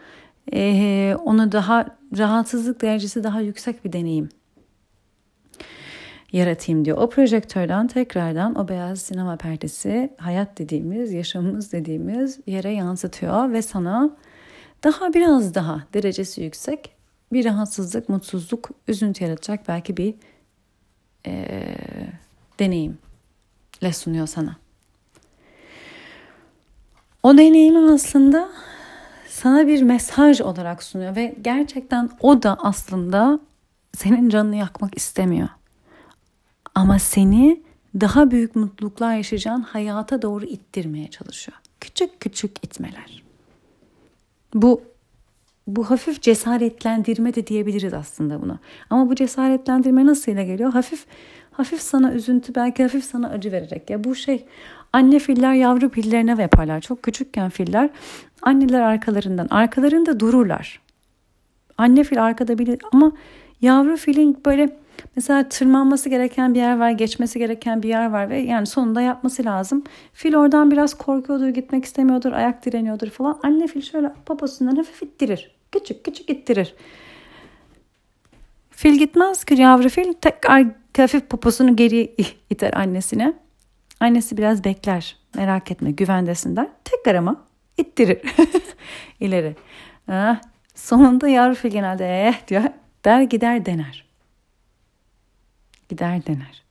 e, 0.54 1.16
onu 1.26 1.52
daha 1.52 1.86
rahatsızlık 2.18 2.82
derecesi 2.82 3.24
daha 3.24 3.42
yüksek 3.42 3.86
bir 3.86 3.94
deneyim 3.94 4.30
yaratayım 6.34 6.86
diyor. 6.86 6.98
O 6.98 7.10
projektörden 7.10 7.88
tekrardan 7.88 8.60
o 8.60 8.68
beyaz 8.68 9.02
sinema 9.02 9.38
perdesi 9.38 10.14
hayat 10.18 10.58
dediğimiz, 10.58 11.14
yaşamımız 11.14 11.72
dediğimiz 11.72 12.40
yere 12.48 12.72
yansıtıyor 12.72 13.52
ve 13.52 13.62
sana 13.62 14.18
daha 14.84 15.14
biraz 15.14 15.56
daha 15.56 15.84
derecesi 15.94 16.42
yüksek 16.42 16.96
bir 17.34 17.46
rahatsızlık, 17.46 18.10
mutsuzluk, 18.10 18.70
üzüntü 18.88 19.24
yaratacak 19.24 19.68
belki 19.68 19.98
bir 19.98 20.14
e, 21.26 21.56
deneyimle 22.60 23.94
sunuyor 23.94 24.28
sana. 24.28 24.56
O 27.24 27.38
deneyimi 27.38 27.92
aslında 27.92 28.50
sana 29.30 29.68
bir 29.68 29.82
mesaj 29.82 30.42
olarak 30.42 30.84
sunuyor 30.84 31.16
ve 31.16 31.36
gerçekten 31.42 32.10
o 32.20 32.44
da 32.44 32.58
aslında 32.60 33.40
senin 33.98 34.30
canını 34.30 34.56
yakmak 34.56 34.98
istemiyor. 34.98 35.50
Ama 36.76 37.00
seni 37.00 37.62
daha 38.00 38.32
büyük 38.32 38.56
mutluluklar 38.56 39.16
yaşayacağın 39.16 39.62
hayata 39.62 40.22
doğru 40.22 40.46
ittirmeye 40.46 41.08
çalışıyor. 41.08 41.58
Küçük 41.80 42.20
küçük 42.20 42.66
itmeler. 42.66 43.21
Bu 44.54 44.82
bu 45.68 45.90
hafif 45.90 46.22
cesaretlendirme 46.22 47.36
de 47.36 47.48
diyebiliriz 47.48 47.94
aslında 47.94 48.42
buna. 48.42 48.60
Ama 48.90 49.10
bu 49.10 49.16
cesaretlendirme 49.16 50.06
nasıl 50.06 50.32
ile 50.32 50.44
geliyor? 50.44 50.74
Hafif 50.74 51.06
hafif 51.52 51.82
sana 51.82 52.14
üzüntü, 52.14 52.56
belki 52.56 52.84
hafif 52.84 53.04
sana 53.04 53.30
acı 53.30 53.52
vererek. 53.52 53.90
Ya 53.90 54.04
bu 54.04 54.16
şey 54.16 54.46
anne 54.94 55.20
filler 55.20 55.54
yavru 55.54 55.90
fillerine 55.90 56.42
yaparlar. 56.42 56.82
Çok 56.82 57.04
küçükken 57.04 57.50
filler 57.50 57.90
anneler 58.42 58.82
arkalarından, 58.82 59.48
arkalarında 59.50 60.20
dururlar. 60.20 60.82
Anne 61.78 62.04
fil 62.04 62.24
arkada 62.24 62.58
bilir 62.58 62.82
ama 62.92 63.12
yavru 63.62 63.98
filin 63.98 64.38
böyle 64.46 64.78
Mesela 65.16 65.50
tırmanması 65.50 66.10
gereken 66.10 66.54
bir 66.54 66.60
yer 66.60 66.80
var, 66.80 66.92
geçmesi 66.92 67.40
gereken 67.40 67.84
bir 67.84 67.90
yer 67.90 68.10
var 68.10 68.30
ve 68.30 68.38
yani 68.40 68.68
sonunda 68.68 69.02
yapması 69.02 69.46
lazım. 69.46 69.84
Fil 70.14 70.36
oradan 70.36 70.72
biraz 70.72 70.94
korkuyordur, 70.94 71.48
gitmek 71.48 71.86
istemiyordur, 71.86 72.32
ayak 72.32 72.66
direniyordur 72.66 73.10
falan. 73.10 73.40
Anne 73.44 73.68
fil 73.68 73.82
şöyle 73.82 74.12
poposundan 74.26 74.76
hafif 74.76 75.04
ittirir. 75.04 75.52
Küçük 75.72 76.04
küçük 76.04 76.30
ittirir. 76.30 76.76
Fil 78.72 79.00
gitmez 79.00 79.44
ki 79.44 79.54
yavru 79.54 79.90
fil 79.90 80.14
tekrar 80.14 80.66
hafif 80.98 81.30
poposunu 81.30 81.76
geri 81.76 82.16
iter 82.50 82.74
annesine. 82.74 83.34
Annesi 84.00 84.38
biraz 84.38 84.64
bekler. 84.64 85.18
Merak 85.36 85.72
etme 85.72 85.92
güvendesin 85.92 86.56
der. 86.56 86.68
Tekrar 86.84 87.16
ama 87.16 87.46
ittirir 87.78 88.22
ileri. 89.20 89.56
Ah, 90.08 90.42
Sonunda 90.76 91.28
yavru 91.28 91.56
fil 91.56 91.70
genelde 91.70 92.28
eh 92.28 92.48
diyor. 92.48 92.64
Der 93.06 93.22
gider 93.22 93.66
dener. 93.66 94.11
Gider 95.92 96.26
dener. 96.26 96.64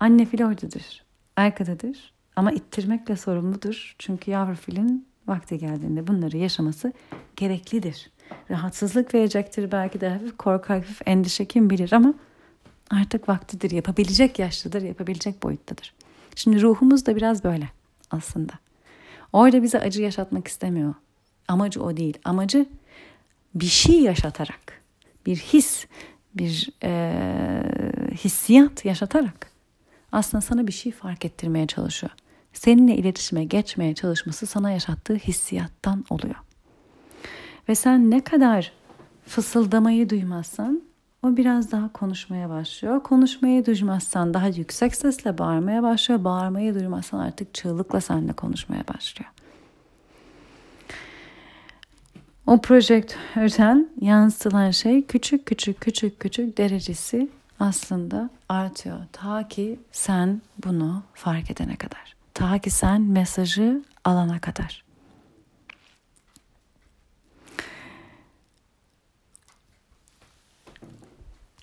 Anne 0.00 0.24
fil 0.24 0.44
oradadır. 0.44 1.04
Arkadadır. 1.36 2.12
Ama 2.36 2.52
ittirmekle 2.52 3.16
sorumludur. 3.16 3.94
Çünkü 3.98 4.30
yavru 4.30 4.54
filin 4.54 5.06
vakti 5.26 5.58
geldiğinde 5.58 6.06
bunları 6.06 6.36
yaşaması 6.36 6.92
gereklidir. 7.36 8.10
Rahatsızlık 8.50 9.14
verecektir 9.14 9.72
belki 9.72 10.00
de 10.00 10.08
hafif 10.08 10.36
korku 10.36 10.72
hafif 10.72 11.08
endişe 11.08 11.44
kim 11.44 11.70
bilir 11.70 11.92
ama 11.92 12.14
artık 12.90 13.28
vaktidir. 13.28 13.70
Yapabilecek 13.70 14.38
yaşlıdır, 14.38 14.82
yapabilecek 14.82 15.42
boyuttadır. 15.42 15.94
Şimdi 16.34 16.62
ruhumuz 16.62 17.06
da 17.06 17.16
biraz 17.16 17.44
böyle 17.44 17.68
aslında. 18.10 18.52
Orada 19.32 19.62
bize 19.62 19.80
acı 19.80 20.02
yaşatmak 20.02 20.48
istemiyor. 20.48 20.94
Amacı 21.48 21.82
o 21.82 21.96
değil. 21.96 22.18
Amacı 22.24 22.66
bir 23.54 23.66
şey 23.66 24.00
yaşatarak, 24.00 24.82
bir 25.26 25.36
his, 25.36 25.86
bir 26.34 26.70
e, 26.82 27.87
hissiyat 28.10 28.84
yaşatarak 28.84 29.50
aslında 30.12 30.40
sana 30.40 30.66
bir 30.66 30.72
şey 30.72 30.92
fark 30.92 31.24
ettirmeye 31.24 31.66
çalışıyor. 31.66 32.12
Seninle 32.52 32.96
iletişime 32.96 33.44
geçmeye 33.44 33.94
çalışması 33.94 34.46
sana 34.46 34.70
yaşattığı 34.70 35.14
hissiyattan 35.14 36.04
oluyor. 36.10 36.34
Ve 37.68 37.74
sen 37.74 38.10
ne 38.10 38.24
kadar 38.24 38.72
fısıldamayı 39.26 40.10
duymazsan 40.10 40.82
o 41.22 41.36
biraz 41.36 41.72
daha 41.72 41.92
konuşmaya 41.92 42.48
başlıyor. 42.50 43.02
Konuşmayı 43.02 43.66
duymazsan 43.66 44.34
daha 44.34 44.46
yüksek 44.46 44.94
sesle 44.94 45.38
bağırmaya 45.38 45.82
başlıyor. 45.82 46.24
Bağırmayı 46.24 46.74
duymazsan 46.74 47.18
artık 47.18 47.54
çığlıkla 47.54 48.00
seninle 48.00 48.32
konuşmaya 48.32 48.88
başlıyor. 48.88 49.30
O 52.46 52.60
projektörden 52.60 53.88
yansıtılan 54.00 54.70
şey 54.70 55.06
küçük 55.06 55.46
küçük 55.46 55.80
küçük 55.80 56.20
küçük 56.20 56.58
derecesi 56.58 57.28
aslında 57.60 58.30
artıyor. 58.48 58.98
Ta 59.12 59.48
ki 59.48 59.80
sen 59.92 60.42
bunu 60.64 61.02
fark 61.14 61.50
edene 61.50 61.76
kadar. 61.76 62.16
Ta 62.34 62.58
ki 62.58 62.70
sen 62.70 63.02
mesajı 63.02 63.84
alana 64.04 64.40
kadar. 64.40 64.84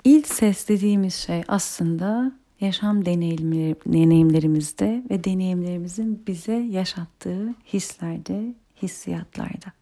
İlk 0.03 0.27
ses 0.27 0.67
dediğimiz 0.67 1.13
şey 1.13 1.43
aslında 1.47 2.31
yaşam 2.62 3.05
deneyimlerimizde 3.05 5.03
ve 5.10 5.23
deneyimlerimizin 5.23 6.23
bize 6.27 6.55
yaşattığı 6.55 7.53
hislerde, 7.73 8.55
hissiyatlarda. 8.81 9.73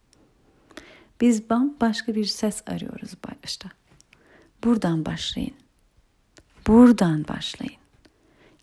Biz 1.21 1.49
bambaşka 1.49 2.15
bir 2.15 2.25
ses 2.25 2.63
arıyoruz 2.67 3.11
başta. 3.43 3.69
Buradan 4.63 5.05
başlayın. 5.05 5.62
Buradan 6.67 7.27
başlayın. 7.27 7.81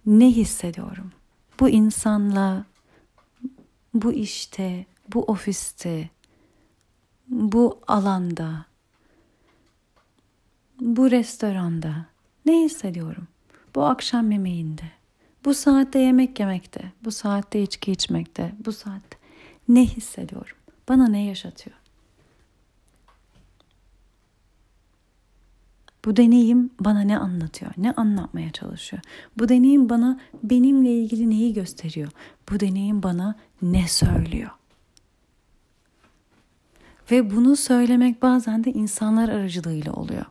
Ne 0.06 0.26
hissediyorum? 0.26 1.12
Bu 1.60 1.68
insanla, 1.68 2.64
bu 3.94 4.12
işte, 4.12 4.86
bu 5.14 5.22
ofiste, 5.24 6.10
bu 7.28 7.80
alanda, 7.88 8.64
bu 10.80 11.10
restoranda 11.10 12.06
ne 12.46 12.64
hissediyorum? 12.64 13.28
Bu 13.74 13.84
akşam 13.84 14.30
yemeğinde, 14.30 14.90
bu 15.44 15.54
saatte 15.54 15.98
yemek 15.98 16.40
yemekte, 16.40 16.92
bu 17.04 17.10
saatte 17.10 17.62
içki 17.62 17.92
içmekte, 17.92 18.52
bu 18.66 18.72
saatte 18.72 19.16
ne 19.68 19.86
hissediyorum? 19.86 20.56
Bana 20.88 21.08
ne 21.08 21.24
yaşatıyor? 21.24 21.76
Bu 26.04 26.16
deneyim 26.16 26.70
bana 26.80 27.00
ne 27.00 27.18
anlatıyor? 27.18 27.72
Ne 27.76 27.92
anlatmaya 27.92 28.52
çalışıyor? 28.52 29.02
Bu 29.38 29.48
deneyim 29.48 29.88
bana 29.88 30.20
benimle 30.42 30.92
ilgili 30.92 31.30
neyi 31.30 31.54
gösteriyor? 31.54 32.10
Bu 32.50 32.60
deneyim 32.60 33.02
bana 33.02 33.34
ne 33.62 33.88
söylüyor? 33.88 34.50
Ve 37.10 37.30
bunu 37.30 37.56
söylemek 37.56 38.22
bazen 38.22 38.64
de 38.64 38.72
insanlar 38.72 39.28
aracılığıyla 39.28 39.92
oluyor. 39.92 40.24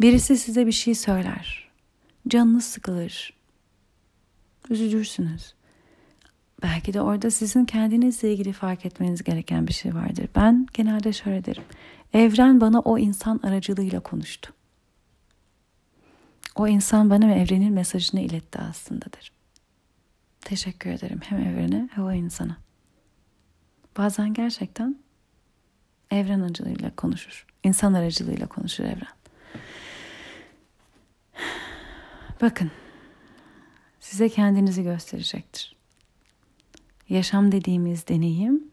Birisi 0.00 0.36
size 0.36 0.66
bir 0.66 0.72
şey 0.72 0.94
söyler. 0.94 1.68
Canınız 2.28 2.64
sıkılır. 2.64 3.32
Üzülürsünüz. 4.70 5.54
Belki 6.62 6.92
de 6.92 7.00
orada 7.00 7.30
sizin 7.30 7.64
kendinizle 7.64 8.32
ilgili 8.32 8.52
fark 8.52 8.86
etmeniz 8.86 9.22
gereken 9.24 9.66
bir 9.66 9.72
şey 9.72 9.94
vardır. 9.94 10.28
Ben 10.36 10.66
genelde 10.72 11.12
şöyle 11.12 11.44
derim. 11.44 11.62
Evren 12.12 12.60
bana 12.60 12.80
o 12.80 12.98
insan 12.98 13.40
aracılığıyla 13.42 14.00
konuştu. 14.00 14.52
O 16.58 16.68
insan 16.68 17.10
bana 17.10 17.34
evrenin 17.34 17.72
mesajını 17.72 18.20
iletti 18.20 18.58
aslındadır. 18.58 19.32
Teşekkür 20.40 20.90
ederim 20.90 21.20
hem 21.22 21.40
evrene 21.40 21.88
hem 21.92 22.04
o 22.04 22.12
insana. 22.12 22.56
Bazen 23.98 24.34
gerçekten 24.34 24.98
evren 26.10 26.40
aracılığıyla 26.40 26.96
konuşur. 26.96 27.46
İnsan 27.64 27.94
aracılığıyla 27.94 28.46
konuşur 28.46 28.84
evren. 28.84 29.18
Bakın, 32.40 32.70
size 34.00 34.28
kendinizi 34.28 34.82
gösterecektir. 34.82 35.76
Yaşam 37.08 37.52
dediğimiz 37.52 38.08
deneyim, 38.08 38.70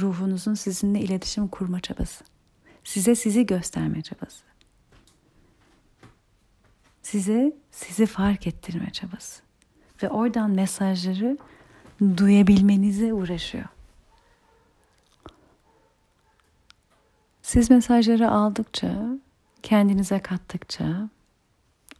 ruhunuzun 0.00 0.54
sizinle 0.54 1.00
iletişim 1.00 1.48
kurma 1.48 1.80
çabası. 1.80 2.24
Size 2.84 3.14
sizi 3.14 3.46
gösterme 3.46 4.02
çabası. 4.02 4.49
Size 7.10 7.52
sizi 7.70 8.06
fark 8.06 8.46
ettirme 8.46 8.90
çabası. 8.90 9.42
Ve 10.02 10.08
oradan 10.08 10.50
mesajları 10.50 11.38
duyabilmenize 12.16 13.12
uğraşıyor. 13.12 13.64
Siz 17.42 17.70
mesajları 17.70 18.30
aldıkça, 18.30 19.18
kendinize 19.62 20.18
kattıkça, 20.18 21.08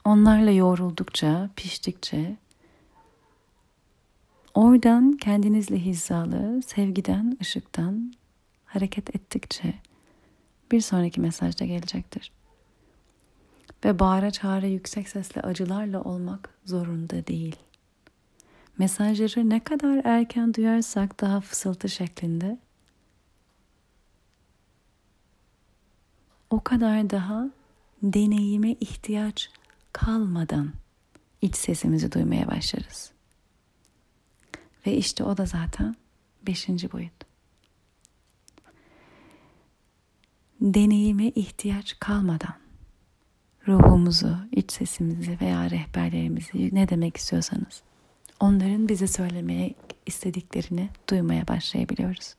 onlarla 0.04 0.50
yoğruldukça, 0.50 1.50
piştikçe 1.56 2.36
oradan 4.54 5.12
kendinizle 5.12 5.84
hizalı, 5.84 6.62
sevgiden, 6.62 7.36
ışıktan 7.40 8.12
hareket 8.66 9.16
ettikçe 9.16 9.74
bir 10.72 10.80
sonraki 10.80 11.20
mesaj 11.20 11.60
da 11.60 11.64
gelecektir. 11.64 12.32
Ve 13.84 13.98
bağıra 13.98 14.30
çağıra 14.30 14.66
yüksek 14.66 15.08
sesle 15.08 15.40
acılarla 15.40 16.02
olmak 16.02 16.54
zorunda 16.64 17.26
değil. 17.26 17.56
Mesajları 18.78 19.50
ne 19.50 19.64
kadar 19.64 20.00
erken 20.04 20.54
duyarsak 20.54 21.20
daha 21.20 21.40
fısıltı 21.40 21.88
şeklinde 21.88 22.58
o 26.50 26.60
kadar 26.60 27.10
daha 27.10 27.50
deneyime 28.02 28.72
ihtiyaç 28.72 29.50
kalmadan 29.92 30.72
iç 31.42 31.56
sesimizi 31.56 32.12
duymaya 32.12 32.48
başlarız. 32.48 33.12
Ve 34.86 34.96
işte 34.96 35.24
o 35.24 35.36
da 35.36 35.46
zaten 35.46 35.96
beşinci 36.46 36.92
boyut. 36.92 37.12
Deneyime 40.60 41.26
ihtiyaç 41.28 41.96
kalmadan 42.00 42.54
ruhumuzu, 43.68 44.36
iç 44.52 44.72
sesimizi 44.72 45.38
veya 45.40 45.70
rehberlerimizi 45.70 46.74
ne 46.74 46.88
demek 46.88 47.16
istiyorsanız 47.16 47.82
onların 48.40 48.88
bize 48.88 49.06
söylemeye 49.06 49.74
istediklerini 50.06 50.88
duymaya 51.10 51.48
başlayabiliyoruz. 51.48 52.34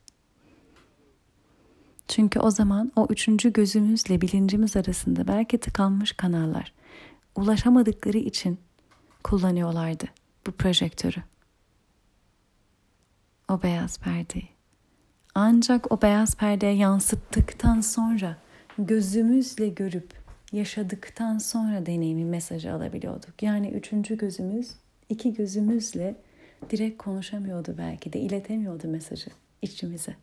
Çünkü 2.07 2.39
o 2.39 2.51
zaman 2.51 2.91
o 2.95 3.07
üçüncü 3.10 3.53
gözümüzle 3.53 4.21
bilincimiz 4.21 4.77
arasında 4.77 5.27
belki 5.27 5.57
tıkanmış 5.57 6.12
kanallar, 6.12 6.73
ulaşamadıkları 7.36 8.17
için 8.17 8.60
kullanıyorlardı 9.23 10.05
bu 10.47 10.51
projektörü. 10.51 11.23
O 13.49 13.63
beyaz 13.63 13.99
perdeyi. 13.99 14.49
Ancak 15.36 15.91
o 15.91 16.01
beyaz 16.01 16.36
perdeye 16.36 16.73
yansıttıktan 16.73 17.81
sonra 17.81 18.38
gözümüzle 18.77 19.67
görüp 19.67 20.20
yaşadıktan 20.52 21.38
sonra 21.38 21.86
deneyimi 21.86 22.26
mesajı 22.26 22.74
alabiliyorduk. 22.74 23.44
Yani 23.44 23.70
üçüncü 23.70 24.18
gözümüz 24.18 24.72
iki 25.10 25.34
gözümüzle 25.34 26.16
direkt 26.70 26.98
konuşamıyordu 26.98 27.76
belki 27.78 28.14
de 28.14 28.20
iletemiyordu 28.20 28.88
mesajı 28.88 29.30
içimize. 29.62 30.16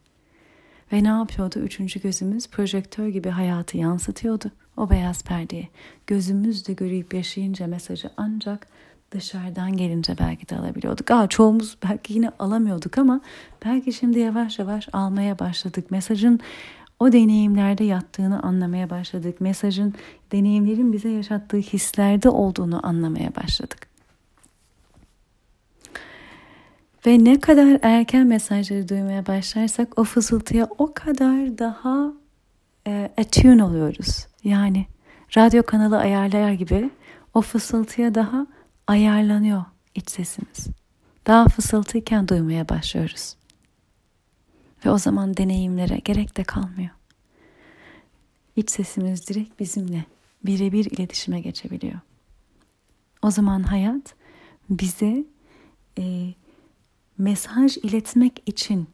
Ve 0.93 1.05
ne 1.05 1.09
yapıyordu? 1.09 1.59
Üçüncü 1.59 2.01
gözümüz 2.01 2.49
projektör 2.49 3.09
gibi 3.09 3.29
hayatı 3.29 3.79
yansıtıyordu 3.79 4.51
o 4.77 4.91
beyaz 4.91 5.25
perdeye. 5.25 5.69
Gözümüzle 6.07 6.73
görüp 6.73 7.14
yaşayınca 7.14 7.67
mesajı 7.67 8.11
ancak 8.17 8.67
dışarıdan 9.11 9.77
gelince 9.77 10.19
belki 10.19 10.49
de 10.49 10.57
alabiliyorduk. 10.57 11.11
Aa, 11.11 11.29
çoğumuz 11.29 11.79
belki 11.88 12.12
yine 12.12 12.31
alamıyorduk 12.38 12.99
ama 12.99 13.21
belki 13.64 13.93
şimdi 13.93 14.19
yavaş 14.19 14.59
yavaş 14.59 14.88
almaya 14.93 15.38
başladık. 15.38 15.91
Mesajın 15.91 16.41
o 17.00 17.12
deneyimlerde 17.12 17.84
yattığını 17.84 18.42
anlamaya 18.42 18.90
başladık. 18.90 19.40
Mesajın 19.40 19.94
deneyimlerin 20.32 20.92
bize 20.92 21.08
yaşattığı 21.08 21.56
hislerde 21.56 22.28
olduğunu 22.28 22.87
anlamaya 22.87 23.37
başladık. 23.37 23.88
Ve 27.06 27.24
ne 27.24 27.40
kadar 27.40 27.78
erken 27.82 28.26
mesajları 28.26 28.88
duymaya 28.88 29.26
başlarsak 29.26 29.98
o 29.98 30.04
fısıltıya 30.04 30.68
o 30.78 30.94
kadar 30.94 31.58
daha 31.58 32.12
e, 32.87 33.11
attune 33.18 33.64
oluyoruz. 33.64 34.26
Yani 34.44 34.87
radyo 35.37 35.62
kanalı 35.62 35.98
ayarlar 35.98 36.52
gibi 36.52 36.90
o 37.34 37.40
fısıltıya 37.40 38.14
daha 38.14 38.46
ayarlanıyor 38.87 39.64
iç 39.94 40.11
sesimiz. 40.11 40.66
Daha 41.26 41.48
fısıltıyken 41.48 42.28
duymaya 42.28 42.68
başlıyoruz. 42.68 43.38
Ve 44.85 44.91
o 44.91 44.99
zaman 44.99 45.37
deneyimlere 45.37 45.99
gerek 45.99 46.37
de 46.37 46.45
kalmıyor. 46.45 46.91
İç 48.57 48.71
sesimiz 48.71 49.29
direkt 49.29 49.61
bizimle 49.61 50.05
birebir 50.45 50.85
iletişime 50.85 51.41
geçebiliyor. 51.41 52.01
O 53.23 53.31
zaman 53.31 53.62
hayat 53.62 54.14
bize 54.71 55.25
e, 55.99 56.35
mesaj 57.19 57.77
iletmek 57.77 58.43
için 58.47 58.88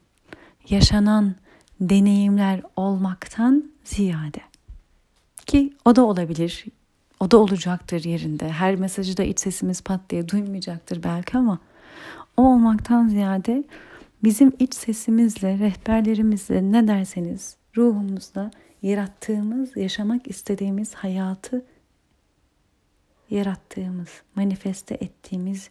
yaşanan 0.69 1.35
deneyimler 1.81 2.61
olmaktan 2.75 3.71
ziyade 3.83 4.41
ki 5.45 5.73
o 5.85 5.95
da 5.95 6.05
olabilir. 6.05 6.65
O 7.19 7.31
da 7.31 7.37
olacaktır 7.37 8.03
yerinde. 8.03 8.49
Her 8.49 8.75
mesajı 8.75 9.17
da 9.17 9.23
iç 9.23 9.39
sesimiz 9.39 9.81
pat 9.81 10.01
diye 10.09 10.29
duymayacaktır 10.29 11.03
belki 11.03 11.37
ama 11.37 11.59
o 12.37 12.43
olmaktan 12.43 13.07
ziyade 13.07 13.63
bizim 14.23 14.53
iç 14.59 14.73
sesimizle, 14.73 15.59
rehberlerimizle 15.59 16.71
ne 16.71 16.87
derseniz 16.87 17.57
ruhumuzla 17.77 18.51
yarattığımız, 18.81 19.77
yaşamak 19.77 20.27
istediğimiz 20.27 20.93
hayatı 20.93 21.65
yarattığımız, 23.29 24.09
manifeste 24.35 24.95
ettiğimiz 24.95 25.69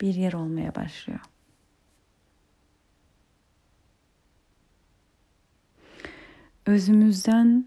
bir 0.00 0.14
yer 0.14 0.32
olmaya 0.32 0.74
başlıyor. 0.74 1.20
Özümüzden 6.66 7.66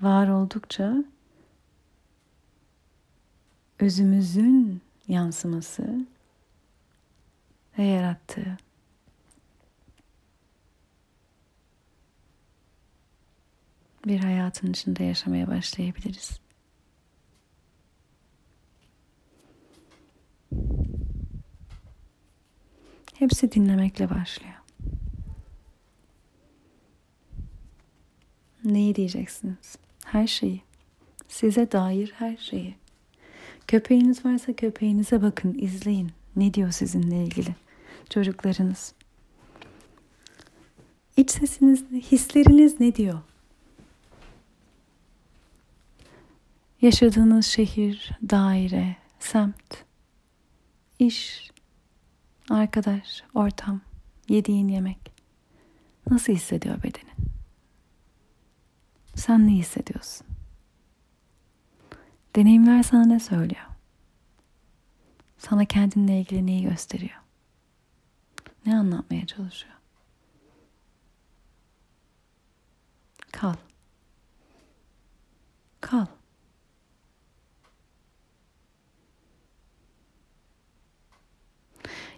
var 0.00 0.28
oldukça 0.28 1.04
özümüzün 3.78 4.80
yansıması 5.08 6.06
ve 7.78 7.82
yarattığı 7.82 8.56
bir 14.06 14.18
hayatın 14.18 14.70
içinde 14.70 15.04
yaşamaya 15.04 15.46
başlayabiliriz. 15.46 16.40
Hepsi 23.14 23.52
dinlemekle 23.52 24.10
başlıyor. 24.10 24.54
Neyi 28.64 28.94
diyeceksiniz? 28.94 29.76
Her 30.04 30.26
şeyi. 30.26 30.62
Size 31.28 31.72
dair 31.72 32.12
her 32.18 32.36
şeyi. 32.36 32.74
Köpeğiniz 33.66 34.24
varsa 34.24 34.52
köpeğinize 34.52 35.22
bakın, 35.22 35.54
izleyin. 35.58 36.10
Ne 36.36 36.54
diyor 36.54 36.70
sizinle 36.70 37.24
ilgili? 37.24 37.54
Çocuklarınız. 38.10 38.94
İç 41.16 41.30
sesiniz, 41.30 41.84
hisleriniz 41.92 42.80
ne 42.80 42.94
diyor? 42.94 43.18
Yaşadığınız 46.82 47.46
şehir, 47.46 48.10
daire, 48.30 48.96
semt, 49.18 49.84
iş, 50.98 51.50
arkadaş, 52.50 53.24
ortam, 53.34 53.80
yediğin 54.28 54.68
yemek. 54.68 55.12
Nasıl 56.10 56.32
hissediyor 56.32 56.82
bedenin? 56.82 57.16
Sen 59.14 59.46
ne 59.46 59.50
hissediyorsun? 59.50 60.26
Deneyimler 62.36 62.82
sana 62.82 63.04
ne 63.04 63.20
söylüyor? 63.20 63.66
Sana 65.38 65.64
kendinle 65.64 66.20
ilgili 66.20 66.46
neyi 66.46 66.62
gösteriyor? 66.62 67.20
Ne 68.66 68.76
anlatmaya 68.76 69.26
çalışıyor? 69.26 69.74
Kal. 73.32 73.54
Kal. 75.80 76.06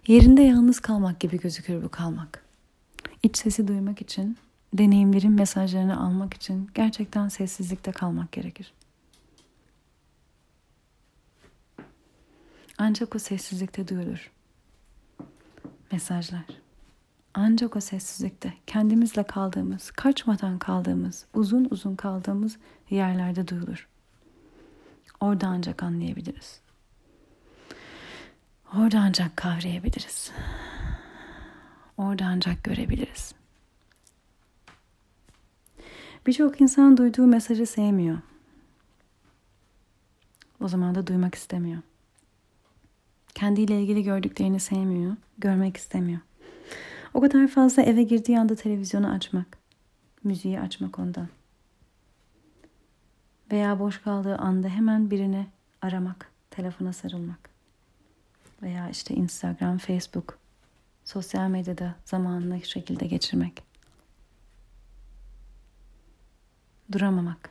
Yerinde 0.07 0.41
yalnız 0.41 0.79
kalmak 0.79 1.19
gibi 1.19 1.39
gözükür 1.39 1.83
bu 1.83 1.89
kalmak. 1.89 2.43
İç 3.23 3.37
sesi 3.37 3.67
duymak 3.67 4.01
için, 4.01 4.37
deneyimlerin 4.73 5.31
mesajlarını 5.31 5.99
almak 5.99 6.33
için 6.33 6.69
gerçekten 6.75 7.29
sessizlikte 7.29 7.91
kalmak 7.91 8.31
gerekir. 8.31 8.73
Ancak 12.77 13.15
o 13.15 13.19
sessizlikte 13.19 13.87
duyulur. 13.87 14.31
Mesajlar. 15.91 16.45
Ancak 17.33 17.75
o 17.75 17.79
sessizlikte 17.79 18.53
kendimizle 18.67 19.23
kaldığımız, 19.23 19.91
kaçmadan 19.91 20.59
kaldığımız, 20.59 21.25
uzun 21.33 21.67
uzun 21.71 21.95
kaldığımız 21.95 22.57
yerlerde 22.89 23.47
duyulur. 23.47 23.87
Orada 25.19 25.47
ancak 25.47 25.83
anlayabiliriz. 25.83 26.61
Orada 28.77 28.99
ancak 28.99 29.37
kavrayabiliriz. 29.37 30.31
Orada 31.97 32.25
ancak 32.25 32.63
görebiliriz. 32.63 33.33
Birçok 36.27 36.61
insan 36.61 36.97
duyduğu 36.97 37.27
mesajı 37.27 37.65
sevmiyor. 37.65 38.17
O 40.61 40.67
zaman 40.67 40.95
da 40.95 41.07
duymak 41.07 41.35
istemiyor. 41.35 41.81
Kendiyle 43.35 43.81
ilgili 43.81 44.03
gördüklerini 44.03 44.59
sevmiyor, 44.59 45.15
görmek 45.37 45.77
istemiyor. 45.77 46.19
O 47.13 47.21
kadar 47.21 47.47
fazla 47.47 47.83
eve 47.83 48.03
girdiği 48.03 48.39
anda 48.39 48.55
televizyonu 48.55 49.11
açmak, 49.11 49.57
müziği 50.23 50.59
açmak 50.59 50.99
ondan. 50.99 51.27
Veya 53.51 53.79
boş 53.79 54.01
kaldığı 54.01 54.37
anda 54.37 54.67
hemen 54.67 55.11
birini 55.11 55.47
aramak, 55.81 56.31
telefona 56.51 56.93
sarılmak. 56.93 57.48
Veya 58.61 58.89
işte 58.89 59.15
Instagram, 59.15 59.77
Facebook, 59.77 60.39
sosyal 61.05 61.49
medyada 61.49 61.95
zamanını 62.05 62.61
şekilde 62.61 63.05
geçirmek. 63.05 63.63
Duramamak, 66.91 67.49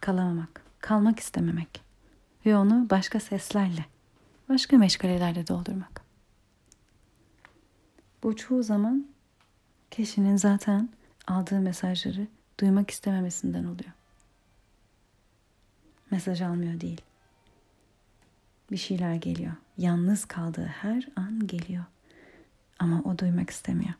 kalamamak, 0.00 0.62
kalmak 0.80 1.20
istememek 1.20 1.82
ve 2.46 2.56
onu 2.56 2.90
başka 2.90 3.20
seslerle 3.20 3.84
başka 4.48 4.78
meşgalelerle 4.78 5.46
doldurmak. 5.46 6.04
Bu 8.22 8.36
çoğu 8.36 8.62
zaman 8.62 9.06
kişinin 9.90 10.36
zaten 10.36 10.88
aldığı 11.26 11.60
mesajları 11.60 12.26
duymak 12.60 12.90
istememesinden 12.90 13.64
oluyor. 13.64 13.92
Mesaj 16.10 16.42
almıyor 16.42 16.80
değil. 16.80 17.00
Bir 18.70 18.76
şeyler 18.76 19.14
geliyor. 19.14 19.52
Yalnız 19.78 20.24
kaldığı 20.24 20.66
her 20.66 21.08
an 21.16 21.46
geliyor. 21.46 21.84
Ama 22.78 23.02
o 23.04 23.18
duymak 23.18 23.50
istemiyor. 23.50 23.94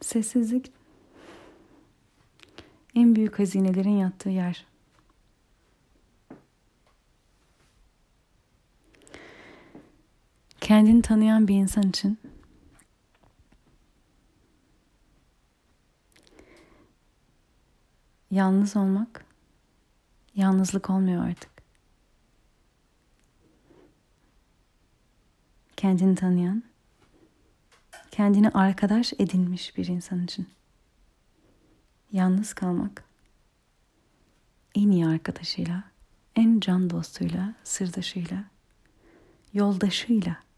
Sessizlik 0.00 0.72
en 2.94 3.16
büyük 3.16 3.38
hazinelerin 3.38 3.90
yattığı 3.98 4.30
yer. 4.30 4.69
Kendini 10.70 11.02
tanıyan 11.02 11.48
bir 11.48 11.54
insan 11.54 11.82
için 11.82 12.18
yalnız 18.30 18.76
olmak 18.76 19.24
yalnızlık 20.34 20.90
olmuyor 20.90 21.24
artık. 21.24 21.50
Kendini 25.76 26.14
tanıyan 26.14 26.62
kendini 28.10 28.48
arkadaş 28.48 29.12
edinmiş 29.18 29.76
bir 29.76 29.86
insan 29.86 30.24
için. 30.24 30.48
Yalnız 32.12 32.54
kalmak 32.54 33.04
en 34.74 34.90
iyi 34.90 35.06
arkadaşıyla, 35.06 35.84
en 36.36 36.60
can 36.60 36.90
dostuyla, 36.90 37.54
sırdaşıyla, 37.64 38.44
yoldaşıyla 39.52 40.49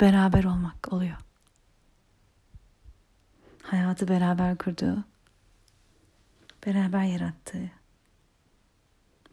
beraber 0.00 0.44
olmak 0.44 0.92
oluyor. 0.92 1.16
Hayatı 3.62 4.08
beraber 4.08 4.56
kurduğu, 4.56 5.04
beraber 6.66 7.02
yarattığı, 7.02 7.70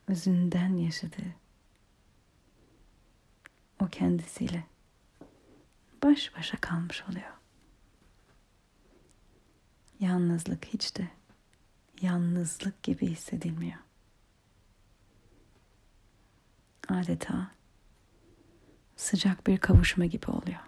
özünden 0.08 0.78
yaşadığı 0.78 1.36
o 3.80 3.88
kendisiyle 3.88 4.64
baş 6.04 6.36
başa 6.38 6.58
kalmış 6.58 7.04
oluyor. 7.10 7.34
Yalnızlık 10.00 10.66
hiç 10.66 10.98
de 10.98 11.08
yalnızlık 12.02 12.84
gibi 12.84 13.08
hissedilmiyor. 13.08 13.80
Adeta 16.90 17.52
sıcak 18.96 19.48
bir 19.48 19.58
kavuşma 19.58 20.06
gibi 20.06 20.32
oluyor. 20.32 20.60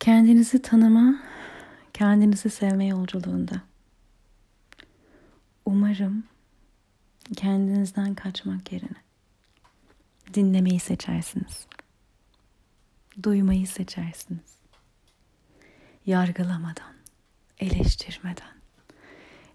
Kendinizi 0.00 0.62
tanıma, 0.62 1.22
kendinizi 1.92 2.50
sevme 2.50 2.86
yolculuğunda. 2.86 3.62
Umarım 5.66 6.24
kendinizden 7.36 8.14
kaçmak 8.14 8.72
yerine 8.72 8.96
dinlemeyi 10.34 10.80
seçersiniz. 10.80 11.66
Duymayı 13.22 13.66
seçersiniz. 13.66 14.54
Yargılamadan, 16.06 16.94
eleştirmeden, 17.58 18.54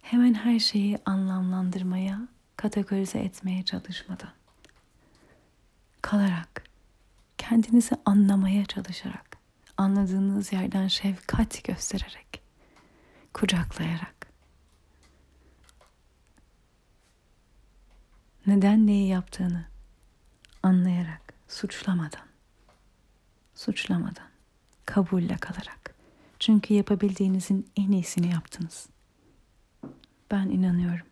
hemen 0.02 0.34
her 0.34 0.60
şeyi 0.60 0.98
anlamlandırmaya, 1.06 2.28
kategorize 2.56 3.20
etmeye 3.20 3.64
çalışmadan, 3.64 4.32
kalarak, 6.02 6.64
kendinizi 7.38 7.96
anlamaya 8.06 8.66
çalışarak, 8.66 9.38
anladığınız 9.78 10.54
yerden 10.54 10.88
şefkat 10.88 11.64
göstererek, 11.64 12.42
kucaklayarak, 13.34 14.28
neden 18.48 18.88
neyi 18.88 19.08
yaptığını 19.08 19.66
anlayarak, 20.64 21.34
suçlamadan, 21.48 22.29
suçlamadan, 23.60 24.30
kabulle 24.86 25.38
kalarak. 25.38 25.96
Çünkü 26.40 26.74
yapabildiğinizin 26.74 27.68
en 27.76 27.92
iyisini 27.92 28.32
yaptınız. 28.32 28.90
Ben 30.32 30.46
inanıyorum. 30.50 31.06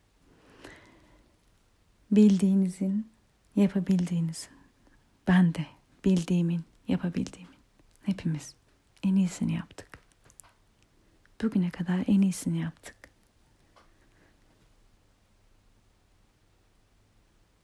Bildiğinizin, 2.11 3.11
yapabildiğinizin, 3.55 4.53
ben 5.27 5.53
de 5.55 5.65
bildiğimin, 6.05 6.65
yapabildiğimin, 6.87 7.57
hepimiz 8.03 8.55
en 9.03 9.15
iyisini 9.15 9.53
yaptık. 9.53 9.99
Bugüne 11.43 11.69
kadar 11.69 12.03
en 12.07 12.21
iyisini 12.21 12.59
yaptık. 12.59 12.95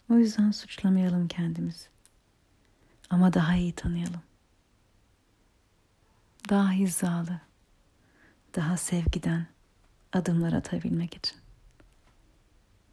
O 0.09 0.13
yüzden 0.13 0.51
suçlamayalım 0.51 1.27
kendimizi. 1.27 1.87
Ama 3.09 3.33
daha 3.33 3.55
iyi 3.55 3.73
tanıyalım. 3.73 4.21
Daha 6.49 6.71
hizalı, 6.71 7.41
daha 8.55 8.77
sevgiden 8.77 9.47
adımlar 10.13 10.53
atabilmek 10.53 11.15
için. 11.15 11.37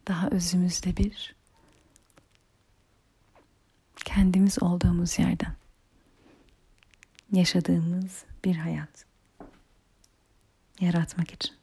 Daha 0.07 0.29
özümüzde 0.29 0.97
bir 0.97 1.35
kendimiz 3.95 4.63
olduğumuz 4.63 5.19
yerden 5.19 5.55
yaşadığımız 7.31 8.25
bir 8.45 8.55
hayat 8.55 9.05
yaratmak 10.79 11.31
için. 11.33 11.61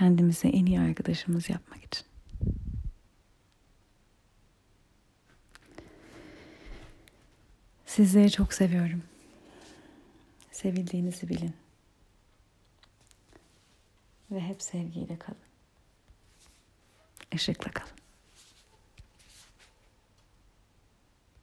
kendimize 0.00 0.48
en 0.48 0.66
iyi 0.66 0.80
arkadaşımız 0.80 1.50
yapmak 1.50 1.84
için. 1.84 2.09
Sizleri 7.90 8.30
çok 8.30 8.52
seviyorum. 8.52 9.02
Sevildiğinizi 10.52 11.28
bilin. 11.28 11.54
Ve 14.30 14.40
hep 14.40 14.62
sevgiyle 14.62 15.18
kalın. 15.18 15.38
Işıkla 17.32 17.70
kalın. 17.70 17.99